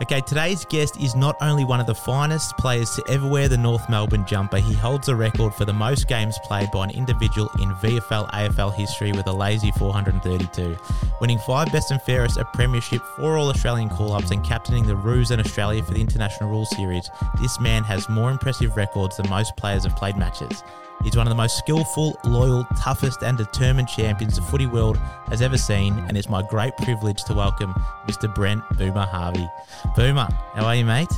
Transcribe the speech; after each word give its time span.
Okay, 0.00 0.20
today's 0.20 0.64
guest 0.64 0.96
is 1.00 1.16
not 1.16 1.36
only 1.40 1.64
one 1.64 1.80
of 1.80 1.86
the 1.88 1.94
finest 1.94 2.56
players 2.56 2.94
to 2.94 3.02
ever 3.08 3.26
wear 3.26 3.48
the 3.48 3.58
North 3.58 3.88
Melbourne 3.90 4.24
jumper, 4.24 4.58
he 4.58 4.72
holds 4.72 5.08
a 5.08 5.16
record 5.16 5.52
for 5.52 5.64
the 5.64 5.72
most 5.72 6.06
games 6.06 6.38
played 6.44 6.70
by 6.70 6.84
an 6.84 6.90
individual 6.90 7.50
in 7.60 7.74
VFL 7.74 8.30
AFL 8.30 8.72
history 8.72 9.10
with 9.10 9.26
a 9.26 9.32
lazy 9.32 9.72
432. 9.72 10.76
Winning 11.20 11.40
five 11.40 11.72
best 11.72 11.90
and 11.90 12.00
fairest, 12.00 12.36
a 12.36 12.44
premiership, 12.44 13.02
four 13.16 13.36
All 13.36 13.48
Australian 13.48 13.88
call 13.88 14.12
ups, 14.12 14.30
and 14.30 14.44
captaining 14.44 14.86
the 14.86 14.94
Roos 14.94 15.32
and 15.32 15.40
Australia 15.44 15.82
for 15.82 15.94
the 15.94 16.00
International 16.00 16.48
Rules 16.48 16.70
Series, 16.76 17.10
this 17.40 17.58
man 17.58 17.82
has 17.82 18.08
more 18.08 18.30
impressive 18.30 18.76
records 18.76 19.16
than 19.16 19.28
most 19.28 19.56
players 19.56 19.82
have 19.82 19.96
played 19.96 20.16
matches. 20.16 20.62
He's 21.02 21.16
one 21.16 21.26
of 21.26 21.30
the 21.30 21.36
most 21.36 21.58
skillful, 21.58 22.18
loyal, 22.24 22.64
toughest, 22.76 23.22
and 23.22 23.38
determined 23.38 23.88
champions 23.88 24.36
the 24.36 24.42
footy 24.42 24.66
world 24.66 24.96
has 25.28 25.40
ever 25.42 25.56
seen, 25.56 25.94
and 26.08 26.16
it's 26.16 26.28
my 26.28 26.42
great 26.42 26.76
privilege 26.78 27.22
to 27.24 27.34
welcome 27.34 27.72
Mr. 28.06 28.32
Brent 28.34 28.62
Boomer 28.76 29.06
Harvey. 29.06 29.48
Boomer, 29.94 30.28
how 30.54 30.64
are 30.64 30.74
you, 30.74 30.84
mate? 30.84 31.08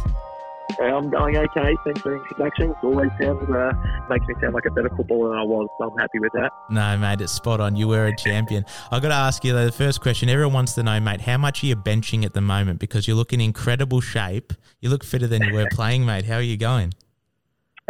I'm 0.80 1.10
going 1.10 1.36
okay. 1.36 1.76
Thanks 1.84 2.00
for 2.00 2.10
the 2.10 2.22
introduction. 2.22 2.70
It 2.70 2.76
always 2.82 3.10
sounds 3.20 3.50
uh, 3.50 3.72
makes 4.08 4.26
me 4.26 4.34
sound 4.40 4.54
like 4.54 4.66
a 4.66 4.70
better 4.70 4.90
footballer 4.90 5.30
than 5.30 5.38
I 5.38 5.42
was, 5.42 5.68
so 5.78 5.90
I'm 5.90 5.98
happy 5.98 6.18
with 6.18 6.32
that. 6.32 6.52
No, 6.70 6.96
mate, 6.96 7.20
it's 7.20 7.32
spot 7.32 7.60
on. 7.60 7.74
You 7.74 7.88
were 7.88 8.06
a 8.06 8.16
champion. 8.16 8.64
I've 8.90 9.02
got 9.02 9.08
to 9.08 9.14
ask 9.14 9.44
you 9.44 9.52
though. 9.52 9.66
The 9.66 9.72
first 9.72 10.00
question 10.00 10.28
everyone 10.28 10.54
wants 10.54 10.74
to 10.74 10.82
know, 10.82 11.00
mate, 11.00 11.22
how 11.22 11.38
much 11.38 11.62
are 11.62 11.66
you 11.66 11.76
benching 11.76 12.24
at 12.24 12.34
the 12.34 12.40
moment? 12.40 12.78
Because 12.78 13.08
you 13.08 13.14
look 13.14 13.32
in 13.32 13.40
incredible 13.40 14.00
shape. 14.00 14.52
You 14.80 14.90
look 14.90 15.04
fitter 15.04 15.26
than 15.26 15.42
you 15.42 15.54
were 15.54 15.66
playing, 15.72 16.04
mate. 16.06 16.24
How 16.24 16.36
are 16.36 16.42
you 16.42 16.56
going? 16.56 16.92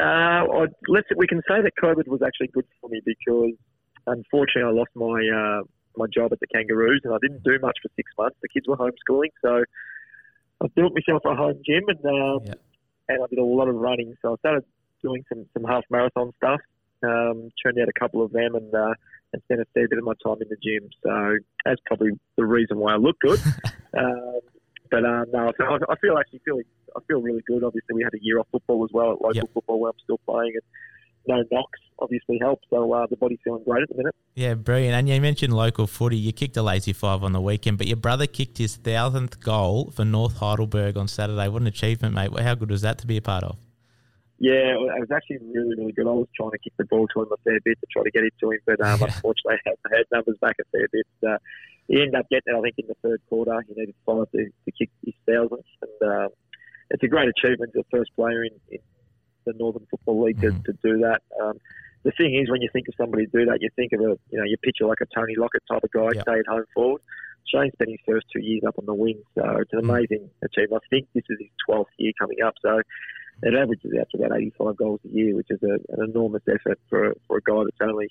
Uh, 0.00 0.46
I, 0.48 0.66
let's 0.88 1.08
we 1.16 1.26
can 1.26 1.42
say 1.48 1.60
that 1.62 1.72
COVID 1.82 2.08
was 2.08 2.22
actually 2.22 2.48
good 2.48 2.64
for 2.80 2.88
me 2.88 3.00
because 3.04 3.52
unfortunately 4.06 4.62
I 4.62 4.72
lost 4.72 4.90
my 4.94 5.20
uh, 5.28 5.62
my 5.96 6.06
job 6.12 6.32
at 6.32 6.40
the 6.40 6.46
Kangaroos 6.46 7.02
and 7.04 7.12
I 7.12 7.18
didn't 7.20 7.42
do 7.42 7.58
much 7.60 7.78
for 7.82 7.90
six 7.96 8.10
months. 8.18 8.36
The 8.40 8.48
kids 8.48 8.66
were 8.66 8.76
homeschooling, 8.76 9.32
so 9.44 9.64
I 10.62 10.66
built 10.74 10.94
myself 10.94 11.22
a 11.24 11.34
home 11.34 11.60
gym 11.66 11.84
and 11.88 12.04
um, 12.06 12.40
yeah. 12.44 12.54
and 13.08 13.22
I 13.22 13.26
did 13.28 13.38
a 13.38 13.44
lot 13.44 13.68
of 13.68 13.74
running. 13.74 14.14
So 14.22 14.32
I 14.32 14.36
started 14.36 14.64
doing 15.02 15.24
some 15.28 15.46
some 15.52 15.64
half 15.64 15.84
marathon 15.90 16.32
stuff. 16.36 16.60
Um, 17.02 17.50
churned 17.62 17.78
out 17.80 17.88
a 17.88 17.98
couple 17.98 18.22
of 18.22 18.32
them 18.32 18.54
and 18.54 18.74
uh, 18.74 18.94
and 19.32 19.42
spent 19.44 19.60
a 19.60 19.66
fair 19.74 19.88
bit 19.88 19.98
of 19.98 20.04
my 20.04 20.14
time 20.24 20.36
in 20.40 20.48
the 20.48 20.56
gym. 20.62 20.88
So 21.02 21.38
that's 21.64 21.80
probably 21.86 22.12
the 22.36 22.44
reason 22.44 22.78
why 22.78 22.94
I 22.94 22.96
look 22.96 23.18
good. 23.20 23.40
um, 23.98 24.40
but 24.90 25.04
uh, 25.04 25.24
no, 25.32 25.52
I, 25.60 25.78
I 25.88 25.96
feel 25.96 26.18
actually 26.18 26.40
feeling 26.44 26.64
I 26.96 27.00
feel 27.06 27.20
really 27.20 27.42
good. 27.46 27.64
Obviously, 27.64 27.94
we 27.94 28.02
had 28.02 28.14
a 28.14 28.22
year 28.22 28.38
off 28.38 28.46
football 28.52 28.84
as 28.84 28.90
well 28.92 29.12
at 29.12 29.20
local 29.20 29.34
yep. 29.34 29.50
football 29.52 29.80
where 29.80 29.90
I'm 29.90 29.98
still 30.02 30.18
playing, 30.26 30.52
and 30.54 30.62
no 31.26 31.44
knocks 31.50 31.78
obviously 31.98 32.38
help. 32.40 32.60
So 32.70 32.92
uh, 32.92 33.06
the 33.08 33.16
body's 33.16 33.38
feeling 33.44 33.62
great 33.64 33.82
at 33.82 33.88
the 33.90 33.96
minute. 33.96 34.14
Yeah, 34.34 34.54
brilliant. 34.54 34.94
And 34.94 35.08
you 35.08 35.20
mentioned 35.20 35.52
local 35.52 35.86
footy. 35.86 36.16
You 36.16 36.32
kicked 36.32 36.56
a 36.56 36.62
lazy 36.62 36.92
five 36.92 37.22
on 37.22 37.32
the 37.32 37.40
weekend, 37.40 37.78
but 37.78 37.86
your 37.86 37.96
brother 37.96 38.26
kicked 38.26 38.58
his 38.58 38.76
thousandth 38.76 39.40
goal 39.40 39.90
for 39.90 40.04
North 40.04 40.38
Heidelberg 40.38 40.96
on 40.96 41.08
Saturday. 41.08 41.48
What 41.48 41.62
an 41.62 41.68
achievement, 41.68 42.14
mate! 42.14 42.38
How 42.38 42.54
good 42.54 42.70
was 42.70 42.82
that 42.82 42.98
to 42.98 43.06
be 43.06 43.16
a 43.16 43.22
part 43.22 43.44
of? 43.44 43.58
Yeah, 44.38 44.72
it 44.72 45.00
was 45.04 45.10
actually 45.14 45.36
really, 45.52 45.76
really 45.76 45.92
good. 45.92 46.06
I 46.06 46.16
was 46.16 46.26
trying 46.34 46.52
to 46.52 46.58
kick 46.58 46.72
the 46.78 46.86
ball 46.86 47.06
to 47.08 47.22
him 47.22 47.28
a 47.30 47.36
fair 47.44 47.60
bit 47.62 47.78
to 47.78 47.86
try 47.92 48.02
to 48.02 48.10
get 48.10 48.24
it 48.24 48.32
to 48.40 48.50
him, 48.50 48.60
but 48.64 48.80
um, 48.80 49.02
unfortunately, 49.02 49.58
I 49.66 49.96
had 49.96 50.06
numbers 50.10 50.38
back 50.40 50.56
a 50.58 50.64
fair 50.72 50.88
bit. 50.90 51.06
Uh, 51.22 51.36
he 51.88 52.00
ended 52.00 52.14
up 52.14 52.26
getting 52.30 52.54
it, 52.54 52.56
I 52.56 52.60
think, 52.62 52.76
in 52.78 52.86
the 52.86 52.96
third 53.02 53.20
quarter. 53.28 53.62
He 53.68 53.74
needed 53.74 53.94
five 54.06 54.30
to, 54.30 54.46
to 54.46 54.72
kick 54.72 54.88
his 55.04 55.12
thousandth, 55.28 55.66
and 55.82 56.10
um, 56.10 56.28
it's 56.90 57.02
a 57.02 57.08
great 57.08 57.28
achievement. 57.28 57.72
The 57.72 57.84
first 57.90 58.14
player 58.14 58.44
in, 58.44 58.52
in 58.70 58.78
the 59.46 59.52
Northern 59.58 59.86
Football 59.90 60.24
League 60.24 60.38
mm. 60.38 60.64
to, 60.64 60.72
to 60.72 60.78
do 60.82 60.98
that. 60.98 61.22
Um, 61.42 61.54
the 62.02 62.12
thing 62.12 62.34
is, 62.34 62.50
when 62.50 62.62
you 62.62 62.68
think 62.72 62.88
of 62.88 62.94
somebody 62.96 63.26
to 63.26 63.32
do 63.32 63.44
that, 63.46 63.60
you 63.60 63.68
think 63.76 63.92
of 63.92 64.00
a 64.00 64.18
you 64.30 64.38
know 64.38 64.44
you 64.44 64.56
picture 64.62 64.86
like 64.86 65.00
a 65.02 65.06
Tony 65.14 65.34
Lockett 65.36 65.62
type 65.70 65.84
of 65.84 65.90
guy, 65.90 66.08
yeah. 66.14 66.22
stay 66.22 66.38
at 66.38 66.46
home 66.46 66.64
forward. 66.74 67.02
Shane 67.52 67.70
spent 67.72 67.90
his 67.90 68.00
first 68.06 68.26
two 68.32 68.40
years 68.40 68.62
up 68.66 68.76
on 68.78 68.86
the 68.86 68.94
wing, 68.94 69.20
so 69.34 69.44
it's 69.58 69.72
an 69.72 69.80
mm. 69.80 69.90
amazing 69.90 70.30
achievement. 70.42 70.82
I 70.84 70.88
think 70.88 71.08
this 71.14 71.24
is 71.28 71.38
his 71.40 71.50
12th 71.68 71.86
year 71.98 72.12
coming 72.18 72.38
up, 72.44 72.54
so 72.62 72.80
it 73.42 73.54
averages 73.54 73.92
out 73.98 74.08
to 74.10 74.22
about 74.22 74.36
85 74.38 74.76
goals 74.76 75.00
a 75.04 75.08
year, 75.08 75.34
which 75.34 75.48
is 75.50 75.60
a, 75.62 75.74
an 75.92 76.10
enormous 76.10 76.42
effort 76.48 76.78
for 76.88 77.14
for 77.26 77.38
a 77.38 77.42
guy 77.42 77.64
that's 77.64 77.90
only 77.90 78.08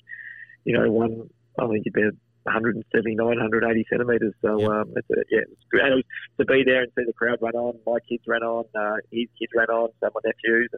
you 0.66 0.78
know 0.78 0.92
one. 0.92 1.30
I 1.58 1.68
think 1.68 1.84
he'd 1.84 1.94
be 1.94 2.10
179, 2.44 3.18
180 3.18 3.86
centimetres. 3.90 4.34
So 4.42 4.60
yep. 4.60 4.70
um, 4.70 4.94
it's 4.96 5.10
a, 5.10 5.24
yeah, 5.30 5.42
good. 5.72 5.82
And 5.82 5.94
it 5.94 5.96
was, 5.96 6.06
to 6.40 6.46
be 6.46 6.64
there 6.66 6.84
and 6.84 6.92
see 6.98 7.04
the 7.06 7.14
crowd 7.14 7.40
run 7.42 7.56
on, 7.56 7.80
my 7.86 8.00
kids 8.08 8.24
ran 8.28 8.44
on, 8.44 8.66
uh, 8.76 8.98
his 9.12 9.28
kids 9.38 9.52
ran 9.56 9.70
on, 9.70 9.90
so 10.00 10.10
my 10.14 10.22
nephews. 10.26 10.70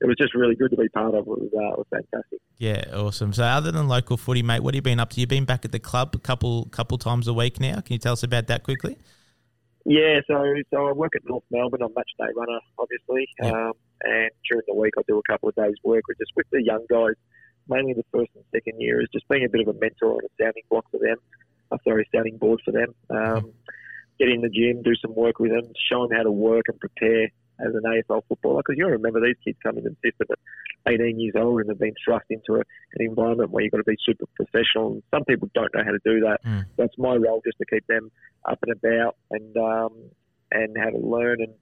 It 0.00 0.06
was 0.06 0.16
just 0.16 0.34
really 0.34 0.56
good 0.56 0.70
to 0.70 0.76
be 0.76 0.88
part 0.88 1.14
of. 1.14 1.20
It 1.20 1.28
was, 1.28 1.50
uh, 1.54 1.72
it 1.72 1.78
was 1.78 1.86
fantastic. 1.90 2.40
Yeah, 2.58 2.84
awesome. 2.92 3.32
So 3.32 3.44
other 3.44 3.70
than 3.70 3.88
local 3.88 4.16
footy, 4.16 4.42
mate, 4.42 4.60
what 4.60 4.74
have 4.74 4.76
you 4.76 4.82
been 4.82 5.00
up 5.00 5.10
to? 5.10 5.20
You've 5.20 5.28
been 5.28 5.44
back 5.44 5.64
at 5.64 5.72
the 5.72 5.78
club 5.78 6.14
a 6.14 6.18
couple 6.18 6.66
couple 6.66 6.98
times 6.98 7.28
a 7.28 7.34
week 7.34 7.60
now. 7.60 7.80
Can 7.80 7.94
you 7.94 7.98
tell 7.98 8.14
us 8.14 8.22
about 8.22 8.48
that 8.48 8.62
quickly? 8.64 8.96
Yeah, 9.84 10.20
so 10.28 10.42
so 10.72 10.86
I 10.86 10.92
work 10.92 11.12
at 11.16 11.22
North 11.24 11.44
Melbourne. 11.50 11.82
I'm 11.82 11.92
match 11.94 12.10
day 12.18 12.26
runner, 12.36 12.60
obviously, 12.78 13.28
yep. 13.42 13.52
um, 13.52 13.72
and 14.02 14.30
during 14.48 14.62
the 14.68 14.74
week 14.74 14.94
I 14.98 15.02
do 15.08 15.18
a 15.18 15.32
couple 15.32 15.48
of 15.48 15.56
days 15.56 15.74
work 15.82 16.02
with 16.06 16.18
just 16.18 16.32
with 16.36 16.46
the 16.52 16.62
young 16.62 16.86
guys 16.88 17.14
mainly 17.68 17.94
the 17.94 18.04
first 18.12 18.30
and 18.34 18.44
second 18.52 18.80
year, 18.80 19.00
is 19.00 19.08
just 19.12 19.28
being 19.28 19.44
a 19.44 19.48
bit 19.48 19.66
of 19.66 19.74
a 19.74 19.78
mentor 19.78 20.18
and 20.20 20.24
a 20.24 20.42
sounding 20.42 20.62
block 20.70 20.86
for 20.90 20.98
them. 20.98 21.16
a 21.70 21.78
sorry, 21.84 22.08
sounding 22.14 22.36
board 22.38 22.60
for 22.64 22.72
them. 22.72 22.94
Um, 23.10 23.52
get 24.18 24.28
in 24.28 24.40
the 24.40 24.48
gym, 24.48 24.82
do 24.82 24.94
some 24.96 25.14
work 25.14 25.38
with 25.38 25.50
them, 25.50 25.72
show 25.90 26.06
them 26.06 26.16
how 26.16 26.22
to 26.24 26.30
work 26.30 26.66
and 26.68 26.78
prepare 26.78 27.24
as 27.60 27.74
an 27.74 27.82
AFL 27.82 28.22
footballer. 28.28 28.62
Because 28.66 28.78
you 28.78 28.86
remember 28.86 29.20
these 29.20 29.36
kids 29.44 29.58
coming 29.62 29.84
in 29.84 29.96
the 30.02 30.10
system 30.10 30.28
at 30.30 30.92
18 30.92 31.18
years 31.18 31.34
old 31.36 31.60
and 31.60 31.68
have 31.68 31.78
been 31.78 31.94
thrust 32.04 32.26
into 32.30 32.54
a, 32.54 32.58
an 32.60 33.06
environment 33.06 33.50
where 33.50 33.62
you've 33.62 33.72
got 33.72 33.78
to 33.78 33.84
be 33.84 33.96
super 34.04 34.26
professional. 34.34 34.94
And 34.94 35.02
some 35.10 35.24
people 35.24 35.50
don't 35.54 35.72
know 35.74 35.84
how 35.84 35.92
to 35.92 36.00
do 36.04 36.20
that. 36.20 36.38
Mm. 36.44 36.66
That's 36.76 36.96
my 36.98 37.14
role, 37.14 37.42
just 37.44 37.58
to 37.58 37.66
keep 37.66 37.86
them 37.86 38.10
up 38.44 38.58
and 38.62 38.72
about 38.72 39.16
and 39.30 39.56
um, 39.56 39.92
and 40.50 40.76
how 40.76 40.90
to 40.90 40.98
learn 40.98 41.40
and 41.40 41.54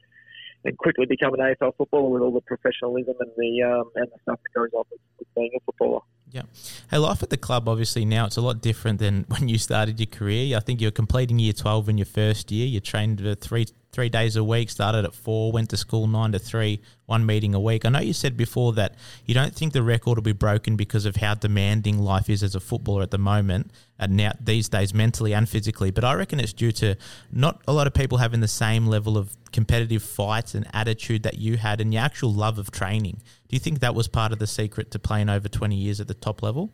and 0.64 0.76
quickly 0.78 1.06
become 1.06 1.34
an 1.34 1.40
AFL 1.40 1.76
footballer 1.76 2.10
with 2.10 2.22
all 2.22 2.32
the 2.32 2.40
professionalism 2.40 3.14
and 3.20 3.30
the 3.36 3.62
um, 3.62 3.90
and 3.94 4.06
the 4.06 4.18
stuff 4.22 4.38
that 4.42 4.58
goes 4.58 4.68
on 4.74 4.84
with, 4.90 5.00
with, 5.18 5.28
being 5.34 5.50
a 5.56 5.60
footballer. 5.60 6.00
Yeah, 6.30 6.42
hey, 6.90 6.98
life 6.98 7.22
at 7.22 7.30
the 7.30 7.36
club 7.36 7.68
obviously 7.68 8.04
now 8.04 8.26
it's 8.26 8.36
a 8.36 8.40
lot 8.40 8.60
different 8.60 8.98
than 8.98 9.24
when 9.28 9.48
you 9.48 9.58
started 9.58 9.98
your 9.98 10.06
career. 10.06 10.56
I 10.56 10.60
think 10.60 10.80
you 10.80 10.86
were 10.86 10.92
completing 10.92 11.38
year 11.38 11.52
twelve 11.52 11.88
in 11.88 11.98
your 11.98 12.06
first 12.06 12.50
year. 12.50 12.66
You 12.66 12.80
trained 12.80 13.20
for 13.20 13.34
three 13.34 13.66
three 13.92 14.08
days 14.08 14.36
a 14.36 14.44
week, 14.44 14.70
started 14.70 15.04
at 15.04 15.14
four, 15.14 15.50
went 15.52 15.70
to 15.70 15.76
school 15.76 16.06
nine 16.06 16.32
to 16.32 16.38
three, 16.38 16.80
one 17.06 17.26
meeting 17.26 17.54
a 17.54 17.60
week. 17.60 17.84
I 17.84 17.88
know 17.88 18.00
you 18.00 18.12
said 18.12 18.36
before 18.36 18.72
that 18.74 18.94
you 19.24 19.34
don't 19.34 19.54
think 19.54 19.72
the 19.72 19.82
record 19.82 20.16
will 20.16 20.22
be 20.22 20.32
broken 20.32 20.76
because 20.76 21.04
of 21.04 21.16
how 21.16 21.34
demanding 21.34 21.98
life 21.98 22.30
is 22.30 22.42
as 22.42 22.54
a 22.54 22.60
footballer 22.60 23.02
at 23.02 23.10
the 23.10 23.18
moment 23.18 23.72
and 23.98 24.16
now 24.16 24.32
these 24.40 24.68
days 24.68 24.94
mentally 24.94 25.34
and 25.34 25.48
physically. 25.48 25.90
But 25.90 26.04
I 26.04 26.14
reckon 26.14 26.38
it's 26.38 26.52
due 26.52 26.72
to 26.72 26.96
not 27.32 27.62
a 27.66 27.72
lot 27.72 27.86
of 27.86 27.94
people 27.94 28.18
having 28.18 28.40
the 28.40 28.48
same 28.48 28.86
level 28.86 29.18
of 29.18 29.36
competitive 29.52 30.02
fights 30.02 30.54
and 30.54 30.66
attitude 30.72 31.24
that 31.24 31.38
you 31.38 31.56
had 31.56 31.80
and 31.80 31.92
your 31.92 32.02
actual 32.02 32.32
love 32.32 32.58
of 32.58 32.70
training. 32.70 33.20
Do 33.48 33.56
you 33.56 33.60
think 33.60 33.80
that 33.80 33.94
was 33.94 34.06
part 34.06 34.32
of 34.32 34.38
the 34.38 34.46
secret 34.46 34.90
to 34.92 34.98
playing 34.98 35.28
over 35.28 35.48
20 35.48 35.74
years 35.74 36.00
at 36.00 36.08
the 36.08 36.14
top 36.14 36.42
level? 36.42 36.72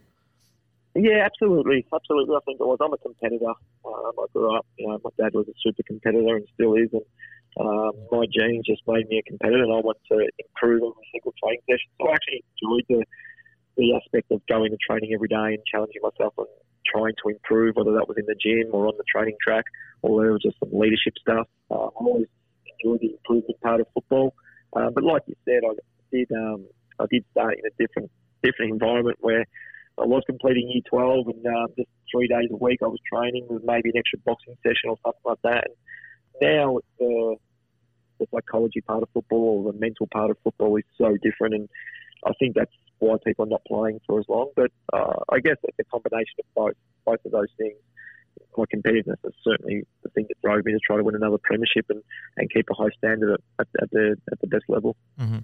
Yeah, 0.96 1.28
absolutely, 1.28 1.84
absolutely. 1.92 2.34
I 2.36 2.40
think 2.46 2.56
it 2.60 2.64
was. 2.66 2.78
I'm 2.80 2.92
a 2.92 2.98
competitor. 2.98 3.52
Um, 3.84 4.12
I 4.16 4.26
grew 4.32 4.56
up. 4.56 4.64
You 4.78 4.88
know, 4.88 4.98
my 5.04 5.10
dad 5.20 5.34
was 5.34 5.46
a 5.48 5.52
super 5.60 5.82
competitor 5.84 6.36
and 6.36 6.46
still 6.54 6.72
is, 6.74 6.88
and 6.92 7.04
um, 7.60 7.92
my 8.10 8.24
genes 8.32 8.64
just 8.64 8.80
made 8.88 9.06
me 9.08 9.18
a 9.20 9.22
competitor, 9.28 9.62
and 9.64 9.72
I 9.72 9.80
want 9.84 9.98
to 10.10 10.16
improve 10.40 10.80
every 10.88 11.06
single 11.12 11.34
training 11.36 11.60
session. 11.68 11.90
So 12.00 12.08
I 12.08 12.14
actually 12.16 12.44
enjoyed 12.56 12.86
the 12.88 13.00
the 13.76 13.94
aspect 14.00 14.32
of 14.32 14.40
going 14.48 14.70
to 14.72 14.78
training 14.80 15.12
every 15.12 15.28
day 15.28 15.52
and 15.52 15.62
challenging 15.70 16.00
myself 16.02 16.32
and 16.38 16.48
trying 16.88 17.12
to 17.24 17.28
improve, 17.28 17.76
whether 17.76 17.92
that 17.92 18.08
was 18.08 18.16
in 18.16 18.24
the 18.26 18.36
gym 18.40 18.72
or 18.72 18.88
on 18.88 18.94
the 18.96 19.04
training 19.04 19.36
track, 19.44 19.64
or 20.02 20.22
there 20.22 20.32
was 20.32 20.42
just 20.42 20.56
some 20.60 20.72
leadership 20.72 21.12
stuff. 21.20 21.46
Uh, 21.70 21.92
I 21.92 22.00
always 22.00 22.28
enjoyed 22.72 23.00
the 23.04 23.12
improvement 23.20 23.60
part 23.60 23.80
of 23.80 23.86
football. 23.92 24.34
Um, 24.72 24.94
but 24.94 25.04
like 25.04 25.22
you 25.26 25.36
said, 25.44 25.60
I 25.68 25.76
did 26.10 26.32
um, 26.32 26.64
I 26.98 27.06
did 27.12 27.24
start 27.32 27.54
in 27.60 27.64
a 27.68 27.74
different 27.78 28.10
different 28.42 28.72
environment 28.72 29.18
where 29.20 29.44
I 29.98 30.04
was 30.04 30.22
completing 30.26 30.70
year 30.70 30.82
12 30.88 31.28
and 31.28 31.46
um, 31.46 31.66
just 31.76 31.88
three 32.12 32.28
days 32.28 32.48
a 32.50 32.56
week 32.56 32.80
I 32.82 32.86
was 32.86 33.00
training 33.12 33.46
with 33.48 33.62
maybe 33.64 33.90
an 33.90 33.96
extra 33.96 34.18
boxing 34.24 34.56
session 34.62 34.90
or 34.90 34.98
something 35.04 35.22
like 35.24 35.42
that. 35.42 35.64
And 35.66 35.76
now 36.40 36.78
it's 36.78 36.86
the, 36.98 37.36
the 38.20 38.26
psychology 38.32 38.82
part 38.82 39.02
of 39.02 39.08
football 39.14 39.64
or 39.64 39.72
the 39.72 39.78
mental 39.78 40.06
part 40.12 40.30
of 40.30 40.36
football 40.44 40.76
is 40.76 40.84
so 40.98 41.16
different. 41.22 41.54
And 41.54 41.68
I 42.26 42.32
think 42.38 42.54
that's 42.54 42.72
why 42.98 43.16
people 43.24 43.46
are 43.46 43.48
not 43.48 43.62
playing 43.66 44.00
for 44.06 44.20
as 44.20 44.26
long. 44.28 44.50
But 44.54 44.70
uh, 44.92 45.24
I 45.30 45.40
guess 45.40 45.56
it's 45.62 45.78
a 45.78 45.84
combination 45.84 46.34
of 46.40 46.46
both, 46.54 46.74
both 47.06 47.24
of 47.24 47.32
those 47.32 47.52
things 47.56 47.76
my 48.56 48.64
competitiveness 48.74 49.16
is 49.24 49.34
certainly 49.44 49.86
the 50.02 50.08
thing 50.10 50.26
that 50.28 50.40
drove 50.42 50.64
me 50.64 50.72
to 50.72 50.78
try 50.78 50.96
to 50.96 51.04
win 51.04 51.14
another 51.14 51.38
premiership 51.38 51.86
and, 51.90 52.02
and 52.36 52.50
keep 52.50 52.66
a 52.70 52.74
high 52.74 52.88
standard 52.96 53.40
at, 53.58 53.66
at 53.80 53.90
the 53.90 54.16
at 54.32 54.40
the 54.40 54.46
best 54.46 54.64
level. 54.68 54.96
Mm-hmm. 55.20 55.38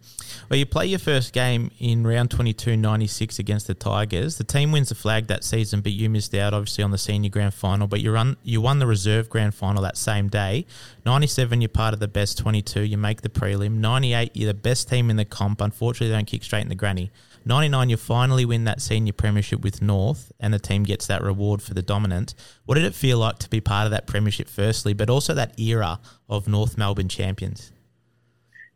Well, 0.49 0.59
you 0.59 0.67
play 0.67 0.87
your 0.87 0.99
first 0.99 1.33
game 1.33 1.71
in 1.79 2.07
round 2.07 2.31
22 2.31 2.77
96 2.77 3.39
against 3.39 3.67
the 3.67 3.75
Tigers. 3.75 4.39
The 4.39 4.45
team 4.45 4.73
wins 4.73 4.89
the 4.89 4.95
flag 4.95 5.27
that 5.27 5.45
season, 5.45 5.81
but 5.81 5.93
you 5.93 6.09
missed 6.09 6.35
out 6.35 6.55
obviously 6.55 6.85
on 6.85 6.91
the 6.91 6.99
senior 6.99 7.31
grand 7.31 7.55
final. 7.55 7.87
But 7.87 8.01
you 8.01 8.13
run 8.13 8.37
you 8.43 8.61
won 8.61 8.79
the 8.79 8.87
reserve 8.87 9.29
grand 9.29 9.55
final 9.55 9.83
that 9.83 9.97
same 9.97 10.29
day. 10.29 10.67
97, 11.05 11.61
you're 11.61 11.69
part 11.69 11.95
of 11.95 12.01
the 12.01 12.09
best 12.09 12.39
22. 12.39 12.83
You 12.83 12.97
make 12.97 13.23
the 13.23 13.29
prelim. 13.29 13.79
98, 13.79 14.33
you're 14.35 14.47
the 14.47 14.55
best 14.55 14.89
team 14.89 15.11
in 15.11 15.17
the 15.17 15.25
comp. 15.25 15.61
Unfortunately, 15.61 16.09
they 16.09 16.15
don't 16.15 16.27
kick 16.27 16.45
straight 16.45 16.63
in 16.63 16.69
the 16.69 16.75
granny. 16.75 17.11
99, 17.47 17.91
you 17.91 17.97
finally 17.97 18.45
win 18.45 18.65
that 18.65 18.81
senior 18.81 19.13
premiership 19.13 19.63
with 19.63 19.83
North, 19.83 20.33
and 20.39 20.53
the 20.53 20.59
team 20.59 20.83
gets 20.83 21.07
that 21.07 21.23
reward 21.23 21.63
for 21.63 21.75
the 21.75 21.83
dominant. 21.83 22.35
What 22.65 22.77
did 22.77 22.85
it 22.85 22.95
feel 22.95 23.19
like 23.19 23.39
to 23.41 23.51
be 23.51 23.61
part 23.61 23.87
of 23.87 23.91
that 23.91 24.07
premiership, 24.07 24.49
firstly, 24.49 24.93
but 24.93 25.11
also 25.11 25.35
that 25.35 25.59
era 25.59 26.01
of 26.29 26.49
North 26.49 26.77
Melbourne 26.77 27.09
champions? 27.09 27.73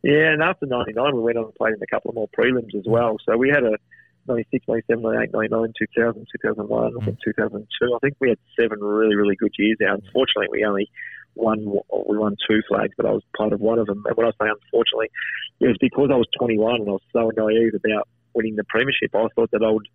Yeah, 0.02 0.32
and 0.32 0.42
after 0.42 0.66
99, 0.66 1.16
we 1.16 1.22
went 1.22 1.38
on 1.38 1.44
and 1.44 1.54
played 1.54 1.74
in 1.74 1.82
a 1.82 1.86
couple 1.86 2.10
of 2.10 2.14
more 2.14 2.28
prelims 2.28 2.74
as 2.76 2.84
well. 2.86 3.16
So 3.26 3.36
we 3.36 3.48
had 3.48 3.64
a 3.64 3.76
96, 4.28 4.64
97, 4.68 5.02
98, 5.02 5.32
99, 5.32 5.72
2000, 5.94 6.26
2001, 6.42 6.92
mm. 6.92 7.06
and 7.06 7.18
2002. 7.24 7.94
I 7.94 7.98
think 7.98 8.16
we 8.20 8.28
had 8.28 8.38
seven 8.58 8.80
really, 8.80 9.16
really 9.16 9.36
good 9.36 9.52
years 9.58 9.76
there. 9.78 9.92
Unfortunately, 9.92 10.48
we 10.50 10.64
only 10.64 10.90
won 11.34 11.60
we 12.08 12.18
won 12.18 12.36
two 12.48 12.62
flags, 12.68 12.92
but 12.96 13.06
I 13.06 13.12
was 13.12 13.22
part 13.36 13.52
of 13.52 13.60
one 13.60 13.78
of 13.78 13.86
them. 13.86 14.02
And 14.06 14.16
when 14.16 14.26
I 14.26 14.30
say 14.30 14.50
unfortunately, 14.50 15.10
it 15.60 15.66
was 15.66 15.76
because 15.80 16.10
I 16.12 16.16
was 16.16 16.26
21 16.38 16.80
and 16.80 16.88
I 16.88 16.92
was 16.92 17.02
so 17.12 17.30
naive 17.36 17.74
about 17.74 18.08
winning 18.36 18.56
the 18.56 18.64
premiership. 18.64 19.14
I 19.14 19.26
thought 19.34 19.50
that 19.50 19.64
I 19.64 19.70
would 19.70 19.88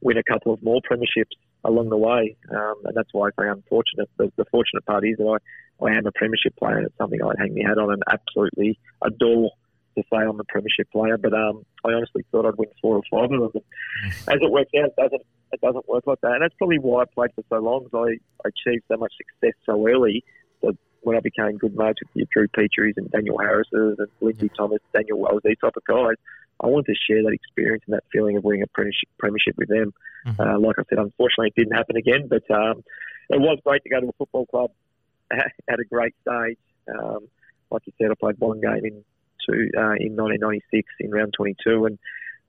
win 0.00 0.16
a 0.16 0.22
couple 0.22 0.54
of 0.54 0.62
more 0.62 0.80
premierships 0.88 1.36
along 1.64 1.90
the 1.90 1.96
way, 1.96 2.36
um, 2.50 2.74
and 2.84 2.94
that's 2.94 3.12
why 3.12 3.28
I 3.28 3.42
say 3.42 3.48
unfortunate. 3.48 4.08
The, 4.16 4.32
the 4.36 4.44
fortunate 4.46 4.86
part 4.86 5.04
is 5.04 5.18
that 5.18 5.26
I 5.26 5.84
I 5.84 5.92
am 5.92 6.06
a 6.06 6.12
premiership 6.12 6.56
player, 6.56 6.78
and 6.78 6.86
it's 6.86 6.96
something 6.98 7.20
I'd 7.22 7.38
hang 7.38 7.54
my 7.54 7.68
hat 7.68 7.78
on 7.78 7.92
and 7.92 8.02
absolutely 8.10 8.78
adore 9.02 9.50
to 9.96 10.02
say 10.10 10.18
I'm 10.18 10.40
a 10.40 10.44
premiership 10.44 10.90
player. 10.90 11.16
But 11.18 11.32
um, 11.34 11.64
I 11.84 11.92
honestly 11.92 12.24
thought 12.30 12.46
I'd 12.46 12.56
win 12.56 12.68
four 12.82 12.96
or 12.96 13.02
five 13.10 13.30
of 13.30 13.52
them. 13.52 13.62
As 14.28 14.38
it 14.40 14.50
works 14.50 14.70
out, 14.78 14.86
it 14.86 14.96
doesn't 14.96 15.22
it 15.52 15.60
doesn't 15.60 15.88
work 15.88 16.06
like 16.06 16.20
that, 16.22 16.32
and 16.32 16.42
that's 16.42 16.54
probably 16.54 16.78
why 16.78 17.02
I 17.02 17.04
played 17.14 17.30
for 17.34 17.44
so 17.48 17.58
long. 17.58 17.86
I, 17.94 18.18
I 18.44 18.48
achieved 18.48 18.84
so 18.88 18.96
much 18.96 19.12
success 19.16 19.54
so 19.64 19.86
early 19.86 20.24
that 20.62 20.76
when 21.02 21.16
I 21.16 21.20
became 21.20 21.56
good 21.58 21.76
mates 21.76 22.00
with 22.02 22.10
your 22.14 22.26
Drew 22.32 22.48
Petries 22.48 22.94
and 22.96 23.10
Daniel 23.10 23.38
Harrises 23.38 23.96
and 23.98 24.08
Lindsay 24.20 24.50
Thomas, 24.56 24.80
Daniel 24.92 25.18
Wells, 25.18 25.40
these 25.44 25.56
type 25.62 25.76
of 25.76 25.84
guys, 25.84 26.16
I 26.60 26.66
wanted 26.66 26.92
to 26.92 26.98
share 27.06 27.22
that 27.22 27.32
experience 27.32 27.84
and 27.86 27.94
that 27.94 28.04
feeling 28.12 28.36
of 28.36 28.44
winning 28.44 28.62
a 28.62 28.66
premiership, 28.66 29.56
with 29.56 29.68
them. 29.68 29.92
Mm-hmm. 30.26 30.40
Uh, 30.40 30.58
like 30.58 30.76
I 30.78 30.82
said, 30.88 30.98
unfortunately, 30.98 31.48
it 31.48 31.54
didn't 31.56 31.76
happen 31.76 31.96
again, 31.96 32.28
but 32.28 32.48
um, 32.50 32.82
it 33.30 33.40
was 33.40 33.58
great 33.64 33.82
to 33.84 33.90
go 33.90 34.00
to 34.00 34.08
a 34.08 34.12
football 34.12 34.46
club 34.46 34.70
at 35.30 35.80
a 35.80 35.84
great 35.84 36.14
stage. 36.22 36.58
Um, 36.88 37.28
like 37.70 37.82
you 37.86 37.92
said, 38.00 38.10
I 38.10 38.14
played 38.14 38.38
one 38.38 38.60
game 38.60 38.84
in 38.84 39.04
two 39.48 39.70
uh, 39.76 39.94
in 40.00 40.16
1996 40.16 40.88
in 41.00 41.10
round 41.10 41.34
22, 41.36 41.86
and 41.86 41.98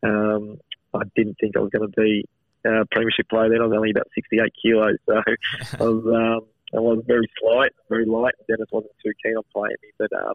um, 0.04 0.60
I 0.94 1.04
didn't 1.16 1.38
think 1.40 1.56
I 1.56 1.60
was 1.60 1.70
going 1.70 1.92
to 1.92 2.02
be 2.02 2.26
a 2.66 2.86
premiership 2.92 3.30
player 3.30 3.50
then. 3.50 3.62
I 3.62 3.66
was 3.66 3.76
only 3.76 3.92
about 3.92 4.08
68 4.16 4.54
kilos, 4.62 4.98
so 5.06 5.16
I 5.80 5.84
was 5.84 6.06
um, 6.06 6.48
I 6.76 6.80
was 6.80 7.04
very 7.06 7.28
slight, 7.40 7.72
very 7.90 8.06
light. 8.06 8.34
And 8.40 8.48
Denis 8.48 8.70
wasn't 8.72 8.94
too 9.04 9.12
keen 9.24 9.36
on 9.36 9.44
playing 9.54 9.78
me, 9.82 9.90
but 9.98 10.12
um, 10.14 10.34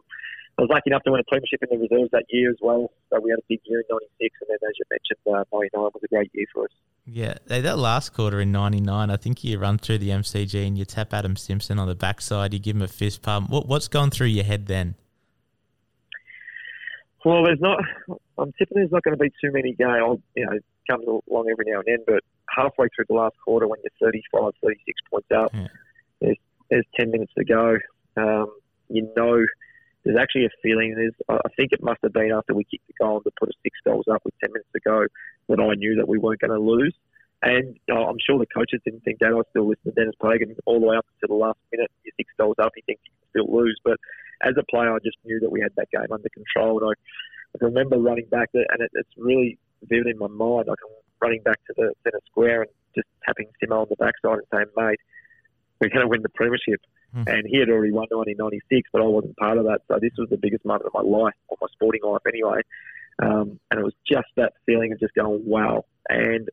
I 0.56 0.62
was 0.62 0.71
lucky 0.71 0.85
enough 0.87 1.03
to 1.03 1.11
win 1.11 1.21
a 1.21 1.25
premiership 1.25 1.62
in 1.62 1.69
the 1.71 1.89
reserves 1.89 2.11
that 2.12 2.25
year 2.29 2.51
as 2.51 2.56
well. 2.61 2.91
So 3.11 3.21
we 3.21 3.31
had 3.31 3.41
a 3.41 3.43
big 3.49 3.61
year 3.65 3.81
in 3.81 3.87
'96, 3.91 4.37
and 4.41 4.51
then 4.51 4.69
as 4.69 4.75
you 4.79 4.85
mentioned, 4.91 5.19
uh, 5.27 5.45
'99 5.53 5.91
was 5.93 6.03
a 6.05 6.09
great 6.09 6.31
year 6.33 6.47
for 6.53 6.65
us. 6.65 6.71
Yeah, 7.06 7.35
that 7.47 7.79
last 7.79 8.15
quarter 8.15 8.41
in 8.41 8.53
'99, 8.53 9.11
I 9.11 9.17
think 9.17 9.43
you 9.43 9.59
run 9.59 9.79
through 9.79 9.99
the 9.99 10.11
MCG 10.11 10.67
and 10.67 10.79
you 10.79 10.85
tap 10.85 11.12
Adam 11.12 11.37
Simpson 11.37 11.79
on 11.79 11.89
the 11.89 11.97
backside. 11.97 12.53
You 12.53 12.61
give 12.61 12.77
him 12.77 12.83
a 12.83 12.89
fist 12.89 13.23
pump. 13.23 13.51
What, 13.51 13.67
what's 13.67 13.89
gone 13.89 14.11
through 14.11 14.29
your 14.29 14.45
head 14.45 14.67
then? 14.67 14.95
Well, 17.25 17.45
there's 17.45 17.61
not. 17.61 17.81
I'm 18.39 18.53
tipping 18.53 18.77
there's 18.77 18.93
not 18.93 19.03
going 19.03 19.17
to 19.17 19.23
be 19.23 19.31
too 19.31 19.51
many 19.51 19.73
games. 19.73 20.21
You 20.37 20.47
know, 20.47 20.59
comes 20.89 21.05
along 21.06 21.49
every 21.51 21.65
now 21.67 21.81
and 21.81 21.87
then, 21.87 22.05
but 22.06 22.23
halfway 22.49 22.87
through 22.95 23.06
the 23.09 23.15
last 23.15 23.35
quarter, 23.45 23.67
when 23.67 23.81
you're 23.83 24.09
35, 24.09 24.53
36 24.62 25.01
points 25.11 25.29
up, 25.35 25.51
yeah. 25.53 25.67
there's 26.21 26.37
there's 26.71 26.87
10 27.01 27.11
minutes 27.11 27.33
to 27.37 27.45
go. 27.45 27.79
Um, 28.17 28.53
you 28.89 29.11
know 29.17 29.45
there's 30.05 30.19
actually 30.19 30.45
a 30.45 30.51
feeling. 30.62 30.95
There's, 30.95 31.15
I 31.29 31.49
think 31.56 31.73
it 31.73 31.83
must 31.83 32.01
have 32.03 32.12
been 32.12 32.31
after 32.33 32.55
we 32.55 32.65
kicked 32.65 32.87
the 32.87 32.95
goal 33.01 33.21
to 33.23 33.31
put 33.39 33.49
us 33.49 33.55
six 33.62 33.79
goals 33.85 34.05
up 34.11 34.23
with 34.25 34.35
ten 34.39 34.53
minutes 34.53 34.69
to 34.75 34.81
go 34.81 35.06
that 35.49 35.61
I 35.61 35.75
knew 35.75 35.97
that 35.97 36.09
we 36.09 36.19
weren't 36.19 36.41
going 36.41 36.53
to 36.53 36.59
lose. 36.61 36.95
And 37.43 37.77
uh, 37.91 38.06
I'm 38.06 38.17
sure 38.25 38.39
the 38.39 38.47
coaches 38.47 38.81
didn't 38.85 39.05
think 39.05 39.19
that. 39.21 39.33
I 39.33 39.41
still 39.51 39.69
listened 39.69 39.95
to 39.95 40.01
Denis 40.01 40.15
Pagan 40.21 40.56
all 40.65 40.81
the 40.81 40.87
way 40.87 40.97
up 40.97 41.06
to 41.21 41.27
the 41.27 41.35
last 41.35 41.59
minute. 41.73 41.91
You're 42.05 42.15
six 42.17 42.31
goals 42.39 42.56
up, 42.62 42.73
you 42.77 42.83
think 42.87 43.01
you 43.05 43.12
can 43.12 43.45
still 43.45 43.56
lose. 43.56 43.79
But 43.85 43.99
as 44.43 44.55
a 44.59 44.65
player, 44.65 44.95
I 44.95 44.99
just 45.05 45.19
knew 45.25 45.41
that 45.41 45.51
we 45.51 45.61
had 45.61 45.73
that 45.77 45.91
game 45.91 46.11
under 46.11 46.29
control. 46.31 46.81
And 46.81 46.91
I, 46.91 46.95
I 47.61 47.67
remember 47.67 47.99
running 47.99 48.27
back, 48.31 48.51
there, 48.53 48.65
and 48.71 48.81
it, 48.81 48.91
it's 48.95 49.11
really 49.17 49.59
vivid 49.85 50.15
in 50.15 50.19
my 50.19 50.29
mind. 50.29 50.69
Like 50.69 50.79
I'm 50.85 50.97
running 51.21 51.43
back 51.43 51.61
to 51.67 51.75
the 51.77 51.93
centre 52.03 52.21
square 52.31 52.62
and 52.62 52.71
just 52.95 53.09
tapping 53.27 53.49
Simo 53.62 53.83
on 53.83 53.87
the 53.91 53.97
backside 53.97 54.39
and 54.39 54.49
saying, 54.53 54.73
mate, 54.77 55.01
we're 55.81 55.91
going 55.91 56.03
to 56.03 56.09
win 56.09 56.23
the 56.23 56.31
premiership. 56.31 56.81
Mm. 57.14 57.28
And 57.28 57.46
he 57.46 57.58
had 57.58 57.69
already 57.69 57.93
won 57.93 58.08
1996, 58.11 58.90
but 58.93 59.02
I 59.02 59.06
wasn't 59.06 59.37
part 59.37 59.58
of 59.58 59.64
that. 59.64 59.82
So 59.88 59.99
this 60.00 60.12
was 60.19 60.28
the 60.31 60.37
biggest 60.37 60.64
moment 60.64 60.87
of 60.87 60.94
my 60.94 61.02
life, 61.02 61.34
or 61.49 61.56
my 61.61 61.69
sporting 61.72 62.02
life 62.02 62.22
anyway. 62.26 62.61
Um, 63.22 63.61
and 63.70 63.81
it 63.81 63.84
was 63.84 63.94
just 64.11 64.26
that 64.37 64.55
feeling 64.66 64.93
of 64.93 64.99
just 64.99 65.14
going, 65.14 65.44
wow. 65.46 65.84
And 66.08 66.49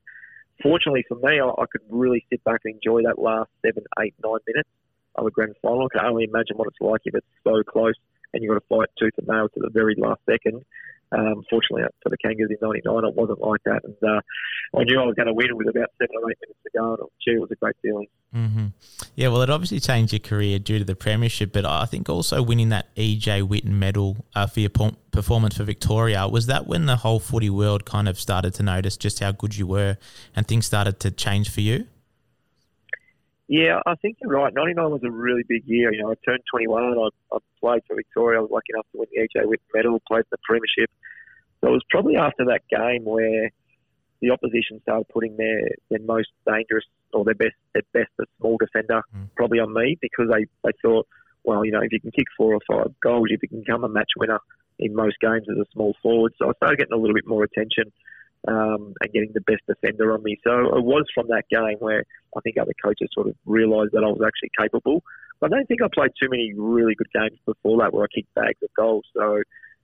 fortunately 0.62 1.06
for 1.08 1.16
me, 1.16 1.40
I, 1.40 1.48
I, 1.48 1.66
could 1.72 1.82
really 1.90 2.26
sit 2.30 2.44
back 2.44 2.62
and 2.66 2.76
enjoy 2.76 3.02
that 3.04 3.20
last 3.20 3.50
seven, 3.66 3.84
eight, 4.00 4.14
nine 4.24 4.40
minutes 4.46 4.70
of 5.16 5.26
a 5.26 5.32
grand 5.32 5.56
final. 5.62 5.88
I 5.92 5.98
can 5.98 6.08
only 6.08 6.26
imagine 6.26 6.58
what 6.58 6.68
it's 6.68 6.80
like 6.80 7.02
if 7.06 7.16
it's 7.16 7.26
so 7.44 7.64
close 7.64 7.96
and 8.34 8.44
you've 8.44 8.54
got 8.54 8.60
to 8.60 8.68
fight 8.68 8.90
tooth 8.98 9.14
and 9.18 9.28
nail 9.28 9.50
to 9.50 9.60
the 9.60 9.70
very 9.70 9.96
last 9.98 10.22
second. 10.30 10.64
Um, 11.12 11.44
fortunately, 11.50 11.84
for 12.02 12.10
the 12.10 12.18
Kangas 12.18 12.50
in 12.50 12.58
'99, 12.62 13.06
it 13.06 13.16
wasn't 13.16 13.42
like 13.42 13.62
that, 13.66 13.82
and 13.84 13.96
uh, 14.02 14.22
I 14.78 14.84
knew 14.84 15.00
I 15.00 15.06
was 15.06 15.16
going 15.16 15.28
to 15.28 15.34
win 15.34 15.58
with 15.58 15.68
about 15.68 15.90
seven 16.02 16.16
or 16.22 16.32
eight 16.32 16.38
minutes 16.42 16.60
to 16.64 16.70
go. 16.78 16.94
And 16.94 17.38
it 17.38 17.40
was 17.40 17.52
a 17.52 17.56
great 17.56 17.76
feeling. 17.82 18.08
Mm-hmm. 18.34 18.68
Yeah, 19.16 19.28
well, 19.28 19.42
it 19.42 19.50
obviously 19.50 19.82
changed 19.82 20.14
your 20.14 20.22
career 20.22 20.58
due 20.58 20.80
to 20.80 20.86
the 20.86 20.96
premiership, 20.96 21.52
but 21.52 21.66
I 21.66 21.86
think 21.86 22.08
also 22.08 22.42
winning 22.42 22.70
that 22.70 22.96
EJ 22.96 23.48
Whitten 23.48 23.72
medal 23.72 24.26
uh, 24.36 24.48
for 24.48 24.62
your 24.62 24.70
performance 25.12 25.58
for 25.58 25.64
Victoria 25.64 26.28
was 26.28 26.46
that 26.46 26.66
when 26.68 26.86
the 26.86 26.96
whole 26.96 27.20
footy 27.20 27.50
world 27.50 27.86
kind 27.86 28.08
of 28.08 28.18
started 28.18 28.54
to 28.56 28.64
notice 28.64 28.96
just 28.96 29.20
how 29.20 29.34
good 29.34 29.58
you 29.58 29.68
were, 29.68 29.98
and 30.36 30.48
things 30.48 30.66
started 30.66 31.00
to 31.02 31.12
change 31.12 31.50
for 31.50 31.62
you. 31.62 31.88
Yeah, 33.52 33.84
I 33.86 33.96
think 33.96 34.16
you're 34.22 34.32
right. 34.32 34.54
99 34.56 34.92
was 34.92 35.04
a 35.04 35.12
really 35.12 35.44
big 35.44 35.64
year. 35.66 35.92
You 35.92 36.04
know, 36.04 36.12
I 36.12 36.16
turned 36.26 36.40
21. 36.50 36.84
I, 36.84 37.36
I 37.36 37.38
played 37.60 37.82
for 37.86 37.98
Victoria. 37.98 38.40
I 38.40 38.44
was 38.44 38.50
lucky 38.50 38.72
enough 38.74 38.88
to 38.94 39.00
win 39.00 39.10
the 39.12 39.28
EJ 39.28 39.44
Whitten 39.44 39.68
medal, 39.76 40.00
played 40.08 40.24
for 40.30 40.38
the 40.38 40.44
premiership. 40.48 40.90
So 41.60 41.68
it 41.68 41.72
was 41.72 41.84
probably 41.90 42.16
after 42.16 42.46
that 42.46 42.62
game 42.72 43.04
where 43.04 43.52
the 44.22 44.32
opposition 44.32 44.80
started 44.84 45.04
putting 45.12 45.36
their, 45.36 45.68
their 45.90 46.00
most 46.00 46.30
dangerous 46.48 46.86
or 47.12 47.26
their 47.26 47.36
best 47.36 47.60
their 47.74 47.84
best 47.92 48.12
a 48.22 48.24
small 48.40 48.56
defender 48.56 49.02
mm. 49.14 49.28
probably 49.36 49.60
on 49.60 49.74
me 49.74 49.98
because 50.00 50.32
they, 50.32 50.46
they 50.64 50.72
thought, 50.82 51.06
well, 51.44 51.66
you 51.66 51.74
know, 51.74 51.82
if 51.82 51.92
you 51.92 52.00
can 52.00 52.12
kick 52.12 52.28
four 52.38 52.54
or 52.54 52.62
five 52.66 52.96
goals, 53.04 53.28
you 53.30 53.38
can 53.38 53.60
become 53.60 53.84
a 53.84 53.90
match 53.90 54.12
winner 54.16 54.40
in 54.80 54.96
most 54.96 55.18
games 55.20 55.48
as 55.52 55.58
a 55.58 55.68
small 55.74 55.94
forward. 56.02 56.32
So 56.40 56.48
I 56.48 56.54
started 56.54 56.80
getting 56.80 56.94
a 56.94 57.02
little 57.02 57.16
bit 57.16 57.28
more 57.28 57.44
attention 57.44 57.92
um, 58.48 58.94
and 59.02 59.14
getting 59.14 59.32
the 59.34 59.42
best 59.42 59.62
defender 59.68 60.14
on 60.14 60.24
me. 60.24 60.38
So 60.44 60.52
it 60.78 60.84
was 60.84 61.06
from 61.14 61.28
that 61.28 61.44
game 61.50 61.78
where 61.80 62.04
I 62.36 62.42
think 62.42 62.58
other 62.58 62.74
coaches 62.84 63.10
sort 63.14 63.28
of 63.28 63.36
realised 63.46 63.92
that 63.94 64.04
I 64.04 64.08
was 64.08 64.22
actually 64.26 64.52
capable. 64.58 65.04
But 65.40 65.54
I 65.54 65.58
don't 65.58 65.68
think 65.68 65.82
I 65.82 65.88
played 65.94 66.12
too 66.22 66.30
many 66.30 66.54
really 66.56 66.96
good 66.96 67.12
games 67.14 67.40
before 67.46 67.80
that 67.82 67.94
where 67.94 68.04
I 68.04 68.08
kicked 68.14 68.34
bags 68.36 68.60
of 68.64 68.70
goals. 68.76 69.06
So 69.14 69.42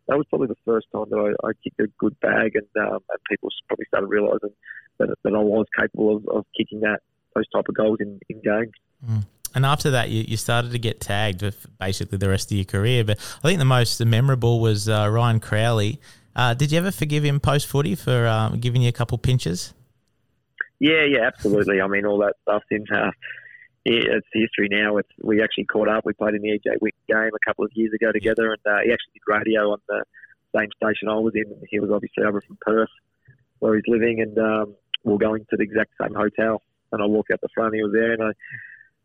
that 0.07 0.17
was 0.17 0.25
probably 0.29 0.47
the 0.47 0.55
first 0.65 0.87
time 0.91 1.05
that 1.09 1.35
I, 1.43 1.47
I 1.47 1.51
kicked 1.63 1.79
a 1.79 1.87
good 1.99 2.19
bag, 2.19 2.55
and, 2.55 2.87
um, 2.87 2.99
and 3.09 3.19
people 3.29 3.49
probably 3.67 3.85
started 3.87 4.07
realising 4.07 4.53
that, 4.99 5.09
that 5.23 5.33
I 5.33 5.39
was 5.39 5.65
capable 5.77 6.17
of, 6.17 6.27
of 6.27 6.45
kicking 6.57 6.81
that 6.81 6.99
those 7.35 7.47
type 7.49 7.65
of 7.67 7.75
goals 7.75 7.97
in, 7.99 8.19
in 8.29 8.41
games. 8.41 8.71
Mm. 9.05 9.25
And 9.55 9.65
after 9.65 9.91
that, 9.91 10.09
you, 10.09 10.23
you 10.27 10.37
started 10.37 10.71
to 10.71 10.79
get 10.79 10.99
tagged 10.99 11.41
with 11.41 11.65
basically 11.79 12.17
the 12.17 12.29
rest 12.29 12.51
of 12.51 12.57
your 12.57 12.65
career. 12.65 13.03
But 13.03 13.17
I 13.43 13.47
think 13.47 13.59
the 13.59 13.65
most 13.65 14.03
memorable 14.05 14.59
was 14.59 14.87
uh, 14.87 15.09
Ryan 15.09 15.39
Crowley. 15.39 15.99
Uh, 16.37 16.53
did 16.53 16.71
you 16.71 16.77
ever 16.77 16.91
forgive 16.91 17.25
him 17.25 17.39
post 17.39 17.65
footy 17.65 17.95
for 17.95 18.27
um, 18.27 18.59
giving 18.59 18.83
you 18.83 18.89
a 18.89 18.93
couple 18.93 19.17
pinches? 19.17 19.73
Yeah, 20.79 21.03
yeah, 21.09 21.25
absolutely. 21.25 21.81
I 21.81 21.87
mean, 21.87 22.05
all 22.05 22.19
that 22.19 22.35
stuff 22.43 22.61
in 22.69 22.85
uh, 22.93 23.09
it's 23.83 24.27
history 24.31 24.67
now. 24.69 24.97
It's 24.97 25.09
we 25.23 25.41
actually 25.41 25.65
caught 25.65 25.87
up. 25.87 26.05
We 26.05 26.13
played 26.13 26.35
in 26.35 26.43
the 26.43 26.49
EJ 26.49 26.79
Wick 26.79 26.93
game 27.07 27.31
a 27.33 27.45
couple 27.47 27.65
of 27.65 27.71
years 27.73 27.91
ago 27.93 28.11
together, 28.11 28.53
and 28.53 28.61
uh, 28.65 28.81
he 28.83 28.91
actually 28.91 29.13
did 29.13 29.23
radio 29.25 29.71
on 29.71 29.79
the 29.87 30.03
same 30.55 30.69
station 30.75 31.09
I 31.09 31.15
was 31.15 31.33
in. 31.33 31.45
He 31.69 31.79
was 31.79 31.89
obviously 31.89 32.23
over 32.23 32.41
from 32.41 32.59
Perth, 32.61 32.89
where 33.57 33.75
he's 33.75 33.87
living, 33.87 34.21
and 34.21 34.37
um, 34.37 34.75
we 35.03 35.13
are 35.13 35.17
going 35.17 35.45
to 35.49 35.57
the 35.57 35.63
exact 35.63 35.91
same 35.99 36.13
hotel. 36.13 36.61
And 36.91 37.01
I 37.01 37.05
walked 37.05 37.31
out 37.31 37.41
the 37.41 37.49
front, 37.55 37.73
he 37.73 37.81
was 37.81 37.93
there, 37.93 38.13
and 38.13 38.23
I. 38.23 38.31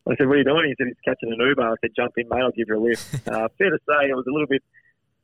I 0.04 0.16
said, 0.16 0.26
"What 0.26 0.34
are 0.34 0.38
you 0.38 0.44
doing?" 0.44 0.66
He 0.66 0.74
said, 0.76 0.88
"He's 0.88 0.96
catching 1.04 1.32
an 1.32 1.38
Uber." 1.38 1.62
I 1.62 1.74
said, 1.80 1.92
"Jump 1.94 2.14
in, 2.16 2.28
mate. 2.28 2.42
I'll 2.42 2.50
give 2.50 2.66
you 2.66 2.76
a 2.76 2.82
lift." 2.82 3.28
uh, 3.28 3.46
fair 3.56 3.70
to 3.70 3.78
say, 3.86 4.10
it 4.10 4.16
was 4.16 4.26
a 4.26 4.32
little 4.32 4.48
bit 4.48 4.64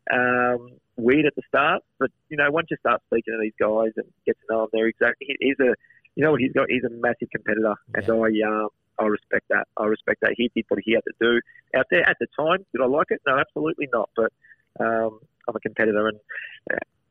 um, 0.08 0.78
weird 0.98 1.26
at 1.26 1.34
the 1.36 1.42
start, 1.48 1.82
but 1.98 2.10
you 2.28 2.36
know, 2.36 2.50
once 2.50 2.68
you 2.70 2.76
start 2.80 3.00
speaking 3.06 3.34
to 3.34 3.40
these 3.40 3.52
guys 3.58 3.92
and 3.96 4.06
get 4.26 4.36
to 4.40 4.46
know 4.50 4.60
them, 4.62 4.68
they're 4.72 4.88
exactly. 4.88 5.28
He's 5.40 5.58
a, 5.60 5.74
you 6.14 6.24
know 6.24 6.32
what 6.32 6.40
he's 6.40 6.52
got? 6.52 6.66
He's 6.68 6.84
a 6.84 6.90
massive 6.90 7.30
competitor, 7.30 7.74
yeah. 7.94 8.00
and 8.02 8.10
I, 8.10 8.48
um, 8.48 8.68
I 8.98 9.04
respect 9.06 9.46
that. 9.50 9.68
I 9.76 9.84
respect 9.84 10.20
that. 10.22 10.34
He 10.36 10.50
did 10.54 10.64
what 10.68 10.80
he 10.84 10.92
had 10.92 11.04
to 11.04 11.14
do 11.20 11.40
out 11.78 11.86
there 11.90 12.08
at 12.08 12.16
the 12.20 12.26
time. 12.38 12.66
Did 12.72 12.82
I 12.82 12.86
like 12.86 13.06
it? 13.10 13.22
No, 13.26 13.38
absolutely 13.38 13.88
not. 13.92 14.10
But 14.16 14.32
um, 14.80 15.20
I'm 15.48 15.56
a 15.56 15.60
competitor, 15.60 16.08
and 16.08 16.18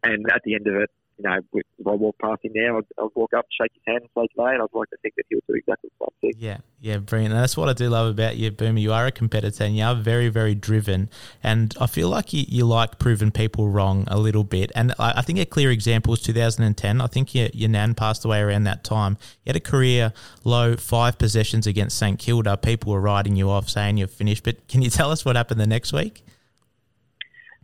and 0.03 0.31
at 0.31 0.41
the 0.43 0.55
end 0.55 0.67
of 0.67 0.75
it, 0.75 0.91
you 1.17 1.23
know, 1.23 1.39
if 1.53 1.87
I 1.87 1.91
walk 1.91 2.15
past 2.21 2.45
him 2.45 2.51
now, 2.53 2.77
I'd, 2.77 2.85
I'd, 2.99 3.09
walk 3.15 3.33
up, 3.33 3.45
shake 3.49 3.71
his 3.73 3.81
hand, 3.87 4.01
and 4.01 4.09
say 4.15 4.27
today, 4.27 4.53
and 4.53 4.61
I'd 4.61 4.67
like 4.77 4.89
to 4.91 4.97
think 5.01 5.15
that 5.15 5.23
he'll 5.29 5.39
do 5.47 5.55
exactly 5.55 5.89
the 5.99 6.05
same 6.05 6.31
thing. 6.31 6.33
Yeah, 6.37 6.57
yeah, 6.79 6.97
brilliant. 6.97 7.33
And 7.33 7.41
that's 7.41 7.57
what 7.57 7.69
I 7.69 7.73
do 7.73 7.89
love 7.89 8.07
about 8.07 8.37
you, 8.37 8.51
Boomer. 8.51 8.79
You 8.79 8.93
are 8.93 9.07
a 9.07 9.11
competitor, 9.11 9.63
and 9.63 9.75
you 9.75 9.83
are 9.83 9.95
very, 9.95 10.29
very 10.29 10.53
driven. 10.53 11.09
And 11.41 11.75
I 11.81 11.87
feel 11.87 12.09
like 12.09 12.33
you, 12.33 12.45
you 12.47 12.65
like 12.65 12.99
proving 12.99 13.31
people 13.31 13.67
wrong 13.67 14.03
a 14.07 14.19
little 14.19 14.43
bit. 14.43 14.71
And 14.75 14.93
I, 14.99 15.13
I 15.17 15.21
think 15.23 15.39
a 15.39 15.45
clear 15.45 15.71
example 15.71 16.13
is 16.13 16.21
2010. 16.21 17.01
I 17.01 17.07
think 17.07 17.33
your, 17.33 17.49
your 17.51 17.69
nan 17.69 17.95
passed 17.95 18.23
away 18.23 18.41
around 18.41 18.65
that 18.65 18.83
time. 18.83 19.17
You 19.43 19.49
had 19.49 19.55
a 19.55 19.61
career 19.61 20.13
low 20.43 20.75
five 20.75 21.17
possessions 21.17 21.65
against 21.65 21.97
St 21.97 22.19
Kilda. 22.19 22.57
People 22.57 22.93
were 22.93 23.01
writing 23.01 23.35
you 23.35 23.49
off, 23.49 23.69
saying 23.69 23.97
you're 23.97 24.07
finished. 24.07 24.43
But 24.43 24.67
can 24.67 24.83
you 24.83 24.91
tell 24.91 25.11
us 25.11 25.25
what 25.25 25.35
happened 25.35 25.59
the 25.59 25.67
next 25.67 25.93
week? 25.93 26.23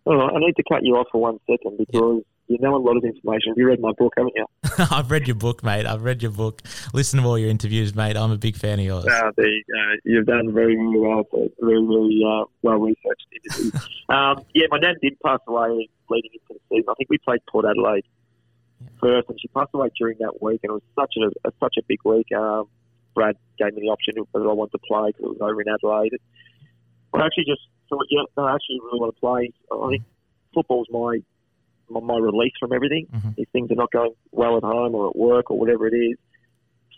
Well, 0.05 0.22
I 0.22 0.39
need 0.39 0.55
to 0.57 0.63
cut 0.67 0.83
you 0.83 0.95
off 0.95 1.07
for 1.12 1.22
one 1.22 1.39
second 1.48 1.77
because. 1.77 2.17
Yep 2.17 2.27
you 2.53 2.60
know 2.60 2.75
a 2.75 2.77
lot 2.77 2.95
of 2.95 3.03
information. 3.03 3.51
Have 3.51 3.57
You 3.57 3.67
read 3.67 3.79
my 3.79 3.91
book, 3.93 4.13
haven't 4.15 4.33
you? 4.36 4.45
I've 4.91 5.10
read 5.10 5.27
your 5.27 5.36
book, 5.36 5.63
mate. 5.63 5.88
I've 5.88 6.03
read 6.03 6.22
your 6.22 6.31
book. 6.31 6.62
Listen 6.93 7.22
to 7.22 7.25
all 7.25 7.38
your 7.38 7.50
interviews, 7.50 7.95
mate. 7.95 8.15
I'm 8.15 8.31
a 8.31 8.38
big 8.38 8.55
fan 8.55 8.79
of 8.79 8.86
yours. 8.86 9.05
Uh, 9.05 9.31
there 9.36 9.48
you 9.48 9.63
go. 9.67 9.95
You've 10.05 10.25
done 10.27 10.53
very, 10.53 10.75
very 10.75 11.00
well. 11.00 11.24
Very, 11.31 11.50
very 11.81 12.22
uh, 12.25 12.45
well 12.62 12.77
researched 12.77 13.25
interview. 13.33 13.72
um, 14.10 14.45
yeah, 14.53 14.67
my 14.69 14.79
dad 14.79 14.98
did 15.01 15.19
pass 15.25 15.39
away 15.48 15.89
leading 16.10 16.31
into 16.33 16.48
the 16.50 16.60
season. 16.69 16.86
I 16.89 16.93
think 16.93 17.10
we 17.10 17.17
played 17.17 17.39
Port 17.50 17.65
Adelaide 17.65 18.05
yeah. 18.81 18.88
first, 19.01 19.29
and 19.29 19.39
she 19.41 19.48
passed 19.48 19.72
away 19.74 19.89
during 19.98 20.17
that 20.19 20.41
week, 20.41 20.60
and 20.63 20.69
it 20.69 20.74
was 20.74 20.83
such 20.95 21.15
a, 21.17 21.48
a 21.48 21.51
such 21.60 21.75
a 21.79 21.81
big 21.88 22.00
week. 22.05 22.27
Um, 22.31 22.67
Brad 23.15 23.36
gave 23.57 23.74
me 23.74 23.81
the 23.81 23.89
option 23.89 24.15
whether 24.31 24.50
I 24.50 24.53
wanted 24.53 24.74
to 24.74 24.79
play 24.88 25.10
because 25.10 25.25
it 25.25 25.39
was 25.39 25.41
over 25.41 25.62
in 25.62 25.67
Adelaide. 25.69 26.13
I 27.13 27.25
actually 27.25 27.45
just 27.45 27.62
thought, 27.89 28.05
yeah, 28.10 28.24
I 28.38 28.55
actually 28.55 28.79
really 28.83 29.00
want 29.00 29.15
to 29.15 29.19
play. 29.19 29.51
I 29.72 29.89
think 29.89 30.03
football's 30.53 30.88
my 30.89 31.22
my, 31.93 32.00
my 32.01 32.17
release 32.17 32.53
from 32.59 32.73
everything. 32.73 33.07
Mm-hmm. 33.13 33.29
If 33.38 33.50
things 33.50 33.71
are 33.71 33.75
not 33.75 33.91
going 33.91 34.13
well 34.31 34.57
at 34.57 34.63
home 34.63 34.95
or 34.95 35.09
at 35.09 35.15
work 35.15 35.51
or 35.51 35.59
whatever 35.59 35.88
it 35.88 35.95
is, 35.95 36.17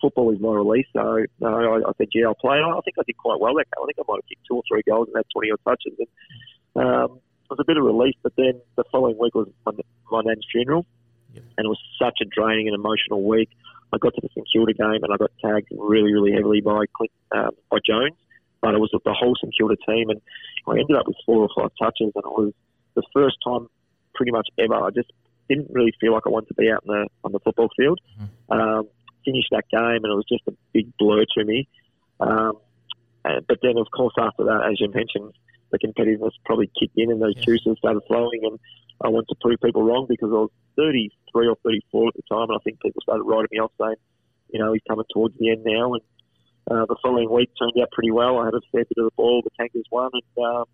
football 0.02 0.32
is 0.34 0.40
my 0.40 0.52
release. 0.52 0.88
So 0.94 1.26
no, 1.40 1.48
I, 1.48 1.90
I 1.90 1.92
said, 1.98 2.08
yeah, 2.14 2.28
I'll 2.28 2.36
play. 2.36 2.58
I 2.58 2.82
think 2.84 2.98
I 3.00 3.04
did 3.06 3.18
quite 3.18 3.40
well 3.40 3.56
that 3.56 3.66
game. 3.66 3.84
I 3.84 3.86
think 3.86 4.00
I 4.00 4.12
might 4.12 4.22
have 4.22 4.30
kicked 4.30 4.46
two 4.48 4.56
or 4.56 4.64
three 4.68 4.84
goals 4.88 5.08
and 5.08 5.18
had 5.18 5.26
20 5.34 5.52
odd 5.52 5.60
touches. 5.66 5.94
And, 6.00 6.86
um, 6.86 7.20
it 7.46 7.50
was 7.52 7.60
a 7.60 7.66
bit 7.66 7.78
of 7.78 7.84
relief, 7.84 8.16
but 8.24 8.34
then 8.38 8.60
the 8.76 8.84
following 8.92 9.18
week 9.20 9.36
was 9.36 9.48
my, 9.66 9.72
my 10.12 10.22
nan's 10.26 10.46
funeral, 10.52 10.86
yep. 11.34 11.44
and 11.58 11.66
it 11.66 11.70
was 11.70 11.80
such 12.02 12.18
a 12.22 12.26
draining 12.26 12.68
and 12.68 12.76
emotional 12.76 13.24
week. 13.24 13.50
I 13.94 13.98
got 13.98 14.16
to 14.16 14.22
the 14.22 14.30
St 14.34 14.48
Kilda 14.52 14.74
game 14.74 15.04
and 15.04 15.14
I 15.14 15.18
got 15.18 15.32
tagged 15.44 15.68
really, 15.78 16.12
really 16.12 16.32
heavily 16.32 16.62
by 16.62 16.86
Clint, 16.98 17.12
um, 17.32 17.52
by 17.70 17.78
Jones, 17.86 18.18
but 18.62 18.74
it 18.74 18.80
was 18.80 18.90
the 18.92 19.14
whole 19.14 19.36
St 19.36 19.54
Kilda 19.56 19.76
team, 19.88 20.10
and 20.10 20.22
I 20.68 20.72
ended 20.72 20.98
up 20.98 21.08
with 21.08 21.18
four 21.26 21.48
or 21.48 21.50
five 21.56 21.70
touches, 21.78 22.12
and 22.16 22.26
it 22.26 22.34
was 22.34 22.54
the 22.96 23.04
first 23.14 23.38
time 23.46 23.70
pretty 24.16 24.32
much 24.32 24.48
ever. 24.58 24.76
I 24.76 24.90
just 24.90 25.12
didn't 25.50 25.70
really 25.72 25.94
feel 26.00 26.14
like 26.14 26.24
I 26.26 26.30
wanted 26.30 26.48
to 26.48 26.56
be 26.56 26.72
out 26.72 26.84
in 26.86 26.94
the 26.94 27.08
on 27.24 27.32
the 27.32 27.40
football 27.40 27.70
field. 27.78 28.00
Mm. 28.20 28.58
Um, 28.58 28.88
finished 29.24 29.50
that 29.52 29.66
game, 29.72 30.04
and 30.04 30.12
it 30.12 30.16
was 30.16 30.26
just 30.30 30.44
a 30.48 30.54
big 30.74 30.96
blur 30.98 31.26
to 31.38 31.46
me. 31.46 31.68
Um, 32.20 32.54
and, 33.26 33.46
but 33.48 33.58
then, 33.62 33.78
of 33.78 33.88
course, 33.92 34.14
after 34.20 34.46
that, 34.46 34.70
as 34.72 34.80
you 34.80 34.88
mentioned, 34.94 35.34
the 35.72 35.80
competitiveness 35.80 36.32
probably 36.46 36.70
kicked 36.80 36.98
in, 36.98 37.12
and 37.12 37.22
those 37.22 37.34
yeah. 37.38 37.44
juices 37.44 37.78
started 37.80 38.02
flowing, 38.08 38.42
and 38.44 38.60
I 39.04 39.10
wanted 39.10 39.28
to 39.30 39.36
prove 39.42 39.60
people 39.62 39.84
wrong 39.84 40.06
because 40.08 40.30
I 40.30 40.46
was 40.46 40.52
33 40.78 41.48
or 41.48 41.56
34 41.64 42.08
at 42.08 42.14
the 42.14 42.22
time, 42.30 42.50
and 42.50 42.58
I 42.58 42.64
think 42.64 42.80
people 42.82 43.02
started 43.02 43.24
writing 43.24 43.50
me 43.52 43.60
off 43.60 43.72
saying, 43.82 43.96
you 44.54 44.60
know, 44.60 44.74
he's 44.74 44.84
coming 44.88 45.06
towards 45.12 45.36
the 45.38 45.52
end 45.52 45.64
now, 45.66 45.94
and 45.94 46.04
uh, 46.70 46.86
the 46.86 46.96
following 47.02 47.30
week 47.30 47.50
turned 47.60 47.74
out 47.82 47.92
pretty 47.92 48.12
well. 48.12 48.40
I 48.40 48.46
had 48.46 48.54
a 48.54 48.62
fair 48.72 48.86
bit 48.86 48.98
of 48.98 49.06
the 49.06 49.16
ball, 49.16 49.42
the 49.44 49.52
Kangas 49.60 49.84
won, 49.92 50.12
and 50.14 50.46
um, 50.46 50.66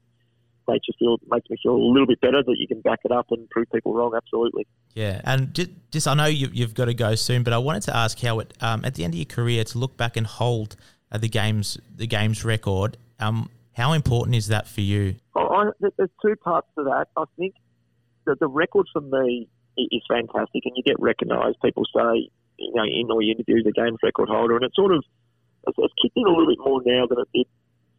makes 0.67 0.87
you 0.87 0.93
feel 0.99 1.17
makes 1.29 1.49
me 1.49 1.57
feel 1.61 1.73
a 1.73 1.91
little 1.91 2.07
bit 2.07 2.21
better 2.21 2.43
that 2.43 2.55
you 2.57 2.67
can 2.67 2.81
back 2.81 2.99
it 3.03 3.11
up 3.11 3.27
and 3.31 3.49
prove 3.49 3.69
people 3.71 3.93
wrong. 3.93 4.13
Absolutely. 4.15 4.65
Yeah, 4.93 5.21
and 5.23 5.53
just, 5.53 5.69
just 5.91 6.07
I 6.07 6.13
know 6.13 6.25
you, 6.25 6.63
have 6.63 6.73
got 6.73 6.85
to 6.85 6.93
go 6.93 7.15
soon, 7.15 7.43
but 7.43 7.53
I 7.53 7.57
wanted 7.57 7.83
to 7.83 7.95
ask 7.95 8.19
how 8.19 8.39
it 8.39 8.53
um, 8.61 8.83
at 8.85 8.95
the 8.95 9.03
end 9.03 9.13
of 9.13 9.17
your 9.17 9.25
career 9.25 9.63
to 9.63 9.77
look 9.77 9.97
back 9.97 10.17
and 10.17 10.27
hold 10.27 10.75
uh, 11.11 11.17
the 11.17 11.29
games 11.29 11.77
the 11.95 12.07
games 12.07 12.43
record. 12.43 12.97
Um, 13.19 13.49
how 13.73 13.93
important 13.93 14.35
is 14.35 14.47
that 14.47 14.67
for 14.67 14.81
you? 14.81 15.15
Oh, 15.35 15.47
I, 15.47 15.69
there's 15.79 16.09
two 16.21 16.35
parts 16.35 16.67
to 16.77 16.83
that. 16.83 17.07
I 17.15 17.23
think 17.37 17.55
that 18.25 18.39
the 18.39 18.47
record 18.47 18.87
for 18.91 19.01
me 19.01 19.47
is 19.77 20.03
fantastic, 20.07 20.63
and 20.65 20.73
you 20.75 20.83
get 20.83 20.99
recognised. 20.99 21.57
People 21.63 21.83
say, 21.85 22.29
you 22.57 22.73
know, 22.73 22.83
in 22.83 23.09
all 23.09 23.21
your 23.21 23.35
interviews, 23.35 23.65
a 23.67 23.71
games 23.71 23.99
record 24.03 24.29
holder, 24.29 24.55
and 24.55 24.65
it's 24.65 24.75
sort 24.75 24.93
of 24.93 25.03
it's, 25.67 25.77
it's 25.77 25.93
kicked 26.01 26.17
in 26.17 26.25
a 26.25 26.29
little 26.29 26.47
bit 26.47 26.59
more 26.59 26.81
now 26.85 27.05
than 27.07 27.19
it 27.19 27.27
did 27.33 27.47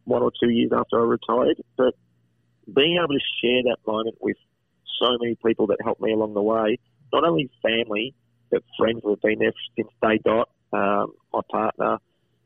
one 0.05 0.21
or 0.21 0.31
two 0.39 0.49
years 0.49 0.71
after 0.75 0.99
I 0.99 1.05
retired. 1.05 1.63
But 1.77 1.95
being 2.71 2.97
able 2.97 3.13
to 3.13 3.19
share 3.41 3.63
that 3.63 3.77
moment 3.85 4.17
with 4.21 4.37
so 5.01 5.17
many 5.19 5.35
people 5.45 5.67
that 5.67 5.77
helped 5.83 6.01
me 6.01 6.13
along 6.13 6.33
the 6.33 6.41
way, 6.41 6.77
not 7.11 7.23
only 7.23 7.49
family, 7.61 8.13
but 8.51 8.63
friends 8.77 9.01
who 9.03 9.11
have 9.11 9.21
been 9.21 9.39
there 9.39 9.53
since 9.75 9.89
day 10.01 10.19
dot, 10.23 10.49
um, 10.71 11.13
my 11.33 11.41
partner, 11.51 11.97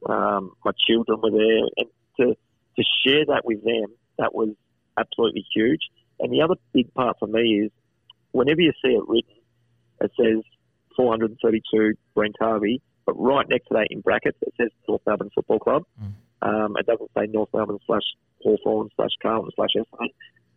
um, 0.08 0.54
my 0.64 0.72
children 0.88 1.20
were 1.22 1.32
there, 1.32 1.64
and 1.78 1.88
to, 2.18 2.36
to 2.76 2.84
share 3.06 3.26
that 3.26 3.46
with 3.46 3.64
them, 3.64 3.86
that 4.18 4.34
was 4.34 4.50
absolutely 4.98 5.46
huge. 5.54 5.82
And 6.20 6.32
the 6.32 6.42
other 6.42 6.56
big 6.74 6.94
part 6.94 7.18
for 7.20 7.28
me 7.28 7.66
is 7.66 7.72
whenever 8.32 8.62
you 8.62 8.72
see 8.84 8.92
it 8.92 9.04
written, 9.08 9.36
it 10.02 10.12
says 10.20 10.44
432 10.96 11.94
Brent 12.16 12.36
Harvey, 12.40 12.82
but 13.06 13.14
right 13.14 13.48
next 13.50 13.68
to 13.68 13.76
that 13.76 13.88
in 13.90 14.02
brackets, 14.02 14.38
it 14.42 14.54
says 14.60 14.70
North 14.88 15.02
Melbourne 15.06 15.30
Football 15.34 15.60
Club. 15.60 15.84
Mm. 16.02 16.14
Um, 16.42 16.76
it 16.78 16.86
doesn't 16.86 17.12
say 17.18 17.28
North 17.28 17.50
Melbourne 17.54 17.80
slash 17.86 18.04
Hawthorn 18.44 18.90
slash 18.96 19.12
Carlton 19.22 19.52
slash 19.56 19.72
SA. 19.74 20.06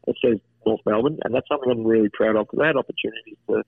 It 0.06 0.16
says 0.24 0.38
North 0.66 0.80
Melbourne, 0.86 1.18
and 1.24 1.34
that's 1.34 1.48
something 1.48 1.70
I'm 1.70 1.86
really 1.86 2.08
proud 2.12 2.36
of 2.36 2.46
because 2.46 2.62
I 2.62 2.66
had 2.68 2.76
opportunities 2.76 3.36
to, 3.48 3.62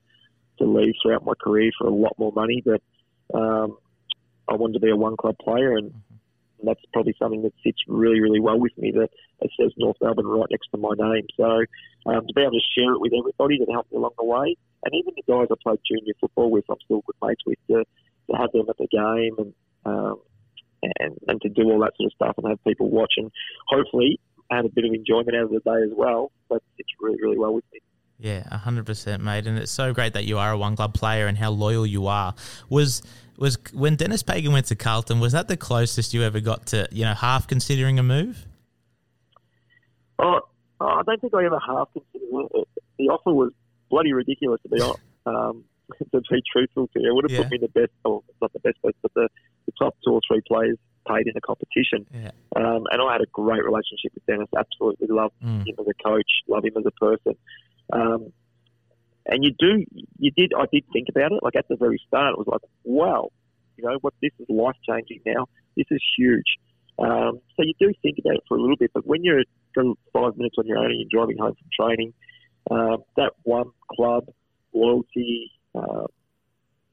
to 0.59 0.65
leave 0.65 0.93
throughout 1.01 1.25
my 1.25 1.33
career 1.41 1.71
for 1.77 1.87
a 1.87 1.93
lot 1.93 2.17
more 2.17 2.31
money, 2.31 2.63
but 2.63 2.81
um, 3.33 3.77
I 4.47 4.55
wanted 4.55 4.73
to 4.73 4.79
be 4.79 4.89
a 4.89 4.95
one 4.95 5.17
club 5.17 5.35
player, 5.39 5.75
and, 5.75 5.93
and 6.59 6.67
that's 6.67 6.81
probably 6.91 7.15
something 7.17 7.43
that 7.43 7.53
sits 7.63 7.81
really, 7.87 8.19
really 8.19 8.39
well 8.39 8.59
with 8.59 8.77
me 8.77 8.91
that 8.91 9.09
it 9.41 9.51
says 9.59 9.71
North 9.77 9.97
Melbourne 10.01 10.27
right 10.27 10.47
next 10.51 10.67
to 10.71 10.77
my 10.77 10.93
name. 10.97 11.27
So 11.37 11.65
um, 12.05 12.27
to 12.27 12.33
be 12.33 12.41
able 12.41 12.51
to 12.51 12.73
share 12.75 12.93
it 12.93 13.01
with 13.01 13.13
everybody 13.17 13.59
that 13.59 13.71
helped 13.71 13.91
me 13.91 13.97
along 13.97 14.13
the 14.17 14.25
way, 14.25 14.55
and 14.85 14.93
even 14.93 15.13
the 15.15 15.31
guys 15.31 15.47
I 15.51 15.55
played 15.63 15.79
junior 15.89 16.13
football 16.19 16.51
with, 16.51 16.65
I'm 16.69 16.77
still 16.85 17.01
good 17.05 17.27
mates 17.27 17.41
with, 17.45 17.59
to, 17.67 17.85
to 18.31 18.37
have 18.37 18.51
them 18.51 18.65
at 18.69 18.77
the 18.77 18.87
game 18.87 19.35
and 19.37 19.53
um, 19.85 20.21
and, 20.99 21.17
and 21.27 21.41
to 21.41 21.49
do 21.49 21.63
all 21.71 21.79
that 21.79 21.93
sort 21.97 22.07
of 22.07 22.13
stuff 22.13 22.35
and 22.37 22.47
have 22.47 22.63
people 22.63 22.89
watch 22.89 23.13
and 23.17 23.31
hopefully 23.67 24.19
add 24.51 24.65
a 24.65 24.69
bit 24.69 24.85
of 24.85 24.93
enjoyment 24.93 25.35
out 25.35 25.43
of 25.43 25.51
the 25.51 25.59
day 25.59 25.81
as 25.83 25.91
well. 25.95 26.31
But 26.49 26.61
it's 26.77 26.89
really, 26.99 27.21
really 27.21 27.37
well 27.37 27.53
with 27.53 27.65
me. 27.73 27.79
Yeah, 28.19 28.47
hundred 28.57 28.85
percent, 28.85 29.23
mate. 29.23 29.47
And 29.47 29.57
it's 29.57 29.71
so 29.71 29.93
great 29.93 30.13
that 30.13 30.25
you 30.25 30.37
are 30.37 30.51
a 30.51 30.57
one 30.57 30.75
club 30.75 30.93
player 30.93 31.27
and 31.27 31.37
how 31.37 31.49
loyal 31.51 31.85
you 31.85 32.07
are. 32.07 32.33
Was 32.69 33.01
was 33.37 33.57
when 33.73 33.95
Denis 33.95 34.23
Pagan 34.23 34.53
went 34.53 34.67
to 34.67 34.75
Carlton? 34.75 35.19
Was 35.19 35.33
that 35.33 35.47
the 35.47 35.57
closest 35.57 36.13
you 36.13 36.23
ever 36.23 36.39
got 36.39 36.67
to 36.67 36.87
you 36.91 37.03
know 37.03 37.13
half 37.13 37.47
considering 37.47 37.99
a 37.99 38.03
move? 38.03 38.45
Oh, 40.19 40.39
oh 40.79 40.85
I 40.85 41.01
don't 41.05 41.19
think 41.19 41.33
I 41.33 41.45
ever 41.45 41.59
half 41.59 41.89
considered 41.91 42.47
it. 42.53 42.67
The 42.97 43.05
offer 43.09 43.33
was 43.33 43.51
bloody 43.89 44.13
ridiculous 44.13 44.61
to 44.61 44.69
be 44.69 44.79
honest. 44.79 44.99
Um, 45.25 45.63
to 46.11 46.21
be 46.29 46.41
truthful 46.51 46.87
to 46.87 46.99
you, 46.99 47.09
it 47.09 47.15
would 47.15 47.25
have 47.25 47.31
yeah. 47.31 47.43
put 47.43 47.51
me 47.51 47.57
in 47.57 47.61
the 47.61 47.79
best, 47.79 47.91
or 48.05 48.21
not 48.41 48.53
the 48.53 48.59
best 48.59 48.81
place, 48.81 48.95
but 49.01 49.13
the, 49.13 49.27
the 49.65 49.71
top 49.79 49.95
two 50.05 50.13
or 50.13 50.21
three 50.27 50.41
players 50.47 50.77
paid 51.07 51.27
in 51.27 51.33
the 51.35 51.41
competition. 51.41 52.05
Yeah. 52.13 52.31
Um, 52.55 52.83
and 52.91 53.01
I 53.01 53.11
had 53.11 53.21
a 53.21 53.29
great 53.31 53.63
relationship 53.63 54.13
with 54.13 54.25
Denis. 54.25 54.47
Absolutely 54.57 55.07
loved 55.09 55.35
mm. 55.43 55.67
him 55.67 55.75
as 55.79 55.85
a 55.87 56.03
coach, 56.03 56.29
love 56.47 56.63
him 56.63 56.73
as 56.77 56.85
a 56.85 56.91
person. 56.91 57.35
Um, 57.91 58.31
and 59.25 59.43
you 59.43 59.51
do, 59.57 59.85
you 60.19 60.31
did, 60.31 60.51
I 60.57 60.65
did 60.71 60.83
think 60.91 61.07
about 61.09 61.31
it. 61.31 61.39
Like 61.41 61.55
at 61.55 61.67
the 61.67 61.75
very 61.75 62.01
start, 62.07 62.33
it 62.33 62.37
was 62.37 62.47
like, 62.47 62.61
wow, 62.83 63.29
you 63.77 63.85
know 63.85 63.97
what? 64.01 64.13
This 64.21 64.31
is 64.39 64.47
life 64.49 64.75
changing 64.87 65.21
now. 65.25 65.47
This 65.75 65.87
is 65.91 66.01
huge. 66.17 66.57
Um, 66.99 67.39
so 67.55 67.63
you 67.63 67.73
do 67.79 67.91
think 68.01 68.17
about 68.19 68.35
it 68.35 68.43
for 68.47 68.57
a 68.57 68.61
little 68.61 68.75
bit, 68.75 68.91
but 68.93 69.05
when 69.05 69.23
you're 69.23 69.43
five 70.13 70.37
minutes 70.37 70.55
on 70.59 70.67
your 70.67 70.77
own 70.77 70.91
and 70.91 70.99
you're 70.99 71.21
driving 71.21 71.37
home 71.37 71.55
from 71.55 71.87
training, 71.87 72.13
uh, 72.69 72.97
that 73.17 73.31
one 73.43 73.71
club 73.91 74.25
loyalty, 74.73 75.51
uh, 75.75 76.05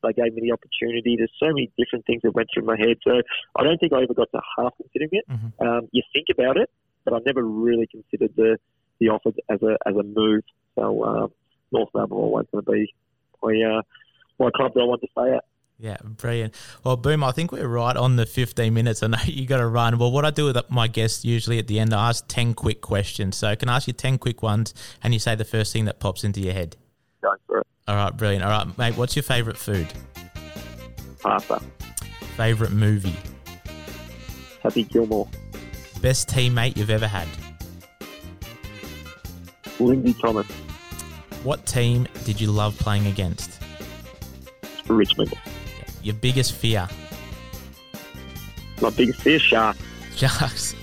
they 0.02 0.12
gave 0.12 0.34
me 0.34 0.42
the 0.42 0.52
opportunity. 0.52 1.16
There's 1.16 1.32
so 1.38 1.48
many 1.48 1.70
different 1.78 2.06
things 2.06 2.22
that 2.22 2.32
went 2.32 2.48
through 2.52 2.64
my 2.64 2.76
head. 2.76 2.96
So 3.04 3.20
I 3.56 3.62
don't 3.62 3.78
think 3.78 3.92
I 3.92 4.02
ever 4.02 4.14
got 4.14 4.30
to 4.32 4.40
half 4.56 4.72
considering 4.76 5.10
it. 5.12 5.24
Mm-hmm. 5.30 5.66
Um, 5.66 5.88
you 5.92 6.02
think 6.12 6.26
about 6.32 6.56
it, 6.56 6.70
but 7.04 7.14
I 7.14 7.18
never 7.24 7.42
really 7.42 7.86
considered 7.86 8.32
the 8.36 8.58
the 8.98 9.08
offer 9.08 9.30
as 9.50 9.62
a 9.62 9.76
as 9.86 9.96
a 9.96 10.02
move. 10.02 10.42
So 10.74 11.02
uh, 11.02 11.28
North 11.72 11.90
Melbourne 11.94 12.18
always 12.18 12.46
going 12.52 12.64
to 12.64 12.70
be 12.70 12.94
my 13.42 13.78
uh, 13.78 13.82
my 14.38 14.50
club 14.50 14.72
that 14.74 14.80
I 14.80 14.84
want 14.84 15.00
to 15.02 15.08
stay 15.12 15.34
at. 15.34 15.44
Yeah, 15.78 15.96
brilliant. 16.02 16.54
Well, 16.84 16.98
Boom, 16.98 17.24
I 17.24 17.32
think 17.32 17.52
we're 17.52 17.66
right 17.66 17.96
on 17.96 18.16
the 18.16 18.26
15 18.26 18.74
minutes. 18.74 19.02
I 19.02 19.06
know 19.06 19.18
you 19.24 19.46
got 19.46 19.58
to 19.58 19.66
run. 19.66 19.98
Well, 19.98 20.12
what 20.12 20.26
I 20.26 20.30
do 20.30 20.44
with 20.44 20.58
my 20.68 20.88
guests 20.88 21.24
usually 21.24 21.58
at 21.58 21.68
the 21.68 21.80
end, 21.80 21.94
I 21.94 22.10
ask 22.10 22.26
10 22.28 22.52
quick 22.52 22.82
questions. 22.82 23.38
So 23.38 23.48
I 23.48 23.54
can 23.54 23.70
ask 23.70 23.86
you 23.86 23.94
10 23.94 24.18
quick 24.18 24.42
ones, 24.42 24.74
and 25.02 25.14
you 25.14 25.18
say 25.18 25.34
the 25.34 25.44
first 25.44 25.72
thing 25.72 25.86
that 25.86 25.98
pops 25.98 26.22
into 26.22 26.40
your 26.40 26.52
head. 26.52 26.76
Go 27.22 27.32
for 27.46 27.60
it. 27.60 27.66
All 27.88 27.96
right, 27.96 28.16
brilliant. 28.16 28.44
All 28.44 28.50
right, 28.50 28.78
mate, 28.78 28.96
what's 28.96 29.16
your 29.16 29.22
favourite 29.22 29.58
food? 29.58 29.88
Pasta. 31.20 31.60
Favourite 32.36 32.72
movie? 32.72 33.16
Happy 34.62 34.84
Gilmore. 34.84 35.28
Best 36.00 36.28
teammate 36.28 36.76
you've 36.76 36.90
ever 36.90 37.06
had? 37.08 37.28
Lindsay 39.78 40.14
Thomas. 40.20 40.46
What 41.42 41.64
team 41.66 42.06
did 42.24 42.40
you 42.40 42.50
love 42.50 42.78
playing 42.78 43.06
against? 43.06 43.50
Richmond. 44.86 45.32
Your 46.02 46.14
biggest 46.14 46.52
fear? 46.52 46.88
My 48.80 48.90
biggest 48.90 49.20
fear, 49.20 49.38
sharks. 49.38 49.78
Sharks. 50.16 50.74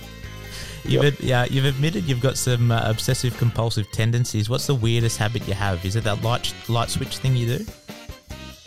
You've, 0.88 1.04
ad- 1.04 1.20
yeah, 1.20 1.44
you've 1.50 1.64
admitted 1.64 2.04
you've 2.04 2.20
got 2.20 2.36
some 2.36 2.70
uh, 2.70 2.82
obsessive 2.84 3.36
compulsive 3.36 3.90
tendencies. 3.92 4.48
What's 4.48 4.66
the 4.66 4.74
weirdest 4.74 5.18
habit 5.18 5.46
you 5.46 5.54
have? 5.54 5.84
Is 5.84 5.96
it 5.96 6.04
that 6.04 6.22
light 6.22 6.54
light 6.68 6.90
switch 6.90 7.18
thing 7.18 7.36
you 7.36 7.58
do? 7.58 7.66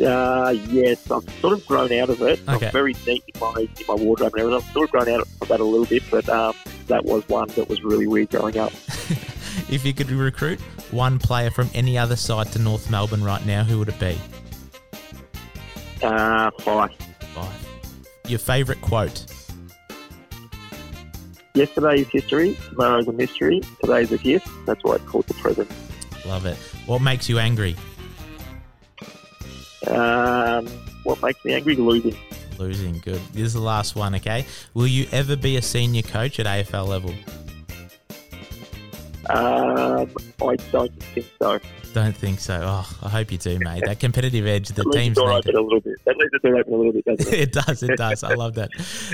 Uh, 0.06 0.50
yes, 0.70 1.10
I've 1.12 1.30
sort 1.40 1.54
of 1.54 1.66
grown 1.66 1.92
out 1.94 2.10
of 2.10 2.22
it. 2.22 2.40
Okay. 2.50 2.68
I'm 2.68 2.72
very 2.72 2.96
neat 3.06 3.24
in 3.34 3.40
my, 3.40 3.54
in 3.60 3.86
my 3.88 3.94
wardrobe 3.96 4.34
and 4.34 4.42
everything. 4.42 4.62
I've 4.66 4.74
sort 4.74 4.86
of 4.86 4.92
grown 4.92 5.10
out 5.10 5.28
of 5.42 5.48
that 5.48 5.60
a 5.60 5.64
little 5.64 5.86
bit, 5.86 6.04
but 6.10 6.28
um, 6.30 6.54
that 6.88 7.06
was 7.06 7.28
one 7.30 7.50
that 7.50 7.70
was 7.70 7.84
really 7.84 8.08
weird 8.08 8.30
growing 8.30 8.58
up. 8.58 8.72
If 9.70 9.86
you 9.86 9.94
could 9.94 10.10
recruit 10.10 10.60
one 10.92 11.20
player 11.20 11.50
from 11.52 11.70
any 11.74 11.98
other 11.98 12.16
side 12.16 12.52
to 12.54 12.60
North 12.60 12.90
Melbourne 12.90 13.24
right 13.24 13.46
now, 13.46 13.64
who 13.64 13.80
would 13.80 13.90
it 13.90 14.00
be? 14.00 14.18
Uh, 16.02 16.52
Fyfe. 16.60 16.94
Fyfe. 17.34 17.68
Your 18.28 18.40
favourite 18.40 18.82
quote? 18.82 19.26
Yesterday 21.54 22.02
is 22.02 22.08
history, 22.08 22.58
tomorrow 22.70 23.00
is 23.00 23.08
a 23.08 23.12
mystery, 23.12 23.62
today 23.82 24.04
is 24.04 24.12
a 24.12 24.18
gift. 24.18 24.48
That's 24.66 24.82
why 24.84 24.96
it's 24.96 25.06
called 25.06 25.28
the 25.28 25.34
present. 25.34 25.70
Love 26.26 26.46
it. 26.46 26.56
What 26.86 27.02
makes 27.02 27.28
you 27.28 27.40
angry? 27.40 27.76
Um, 29.88 30.68
what 31.04 31.22
makes 31.22 31.44
me 31.44 31.54
angry? 31.54 31.76
Losing. 31.76 32.16
Losing. 32.58 33.00
Good. 33.00 33.20
This 33.34 33.48
is 33.48 33.54
the 33.54 33.60
last 33.60 33.96
one, 33.96 34.16
okay? 34.16 34.46
Will 34.74 34.88
you 34.88 35.08
ever 35.12 35.36
be 35.36 35.58
a 35.58 35.62
senior 35.62 36.04
coach 36.04 36.40
at 36.40 36.46
AFL 36.46 36.88
level? 36.88 37.14
Um, 39.34 40.12
I 40.42 40.56
don't 40.72 41.04
think 41.04 41.26
so. 41.42 41.60
Don't 41.94 42.16
think 42.16 42.40
so. 42.40 42.60
Oh, 42.64 42.98
I 43.04 43.10
hope 43.10 43.32
you 43.32 43.38
do, 43.38 43.60
mate. 43.60 43.84
That 43.86 44.00
competitive 44.00 44.46
edge, 44.46 44.70
the 44.70 44.76
That 44.76 44.88
leaves 44.88 44.98
teams 44.98 45.16
the 45.16 45.22
door 45.22 45.30
need 45.30 45.38
open 45.38 45.56
a 45.56 45.62
little 45.62 45.80
bit. 45.80 46.04
That 46.06 46.18
leaves 46.18 46.32
the 46.32 46.40
door 46.40 46.58
open 46.58 46.74
a 46.74 46.78
little 46.78 46.94
bit, 46.94 47.06
doesn't 47.06 47.34
it? 47.34 47.40
it 47.40 47.52
does, 47.52 47.84
it 47.84 47.98
does. 47.98 48.24
I 48.24 48.34
love 48.34 48.56
that. 48.56 48.70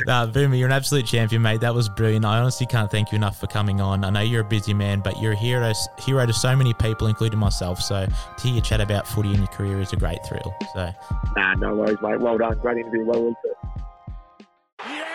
Uh, 0.07 0.27
Boomer, 0.27 0.55
you're 0.55 0.67
an 0.67 0.73
absolute 0.73 1.05
champion, 1.05 1.41
mate. 1.41 1.61
That 1.61 1.73
was 1.73 1.89
brilliant. 1.89 2.25
I 2.25 2.39
honestly 2.39 2.65
can't 2.67 2.89
thank 2.89 3.11
you 3.11 3.15
enough 3.15 3.39
for 3.39 3.47
coming 3.47 3.81
on. 3.81 4.03
I 4.03 4.09
know 4.09 4.21
you're 4.21 4.41
a 4.41 4.47
busy 4.47 4.73
man, 4.73 5.01
but 5.01 5.21
you're 5.21 5.33
a 5.33 5.37
hero, 5.37 5.71
hero 5.99 6.25
to 6.25 6.33
so 6.33 6.55
many 6.55 6.73
people, 6.73 7.07
including 7.07 7.39
myself. 7.39 7.81
So 7.81 8.05
to 8.05 8.43
hear 8.43 8.55
you 8.55 8.61
chat 8.61 8.81
about 8.81 9.07
footy 9.07 9.33
in 9.33 9.37
your 9.37 9.47
career 9.47 9.79
is 9.81 9.93
a 9.93 9.97
great 9.97 10.19
thrill. 10.27 10.55
So 10.73 10.91
Nah, 11.35 11.53
no 11.55 11.75
worries, 11.75 11.97
mate. 12.01 12.19
Well 12.19 12.37
done. 12.37 12.57
Great 12.59 12.77
interview. 12.77 13.05
Well 13.05 13.35
researched. 14.79 15.13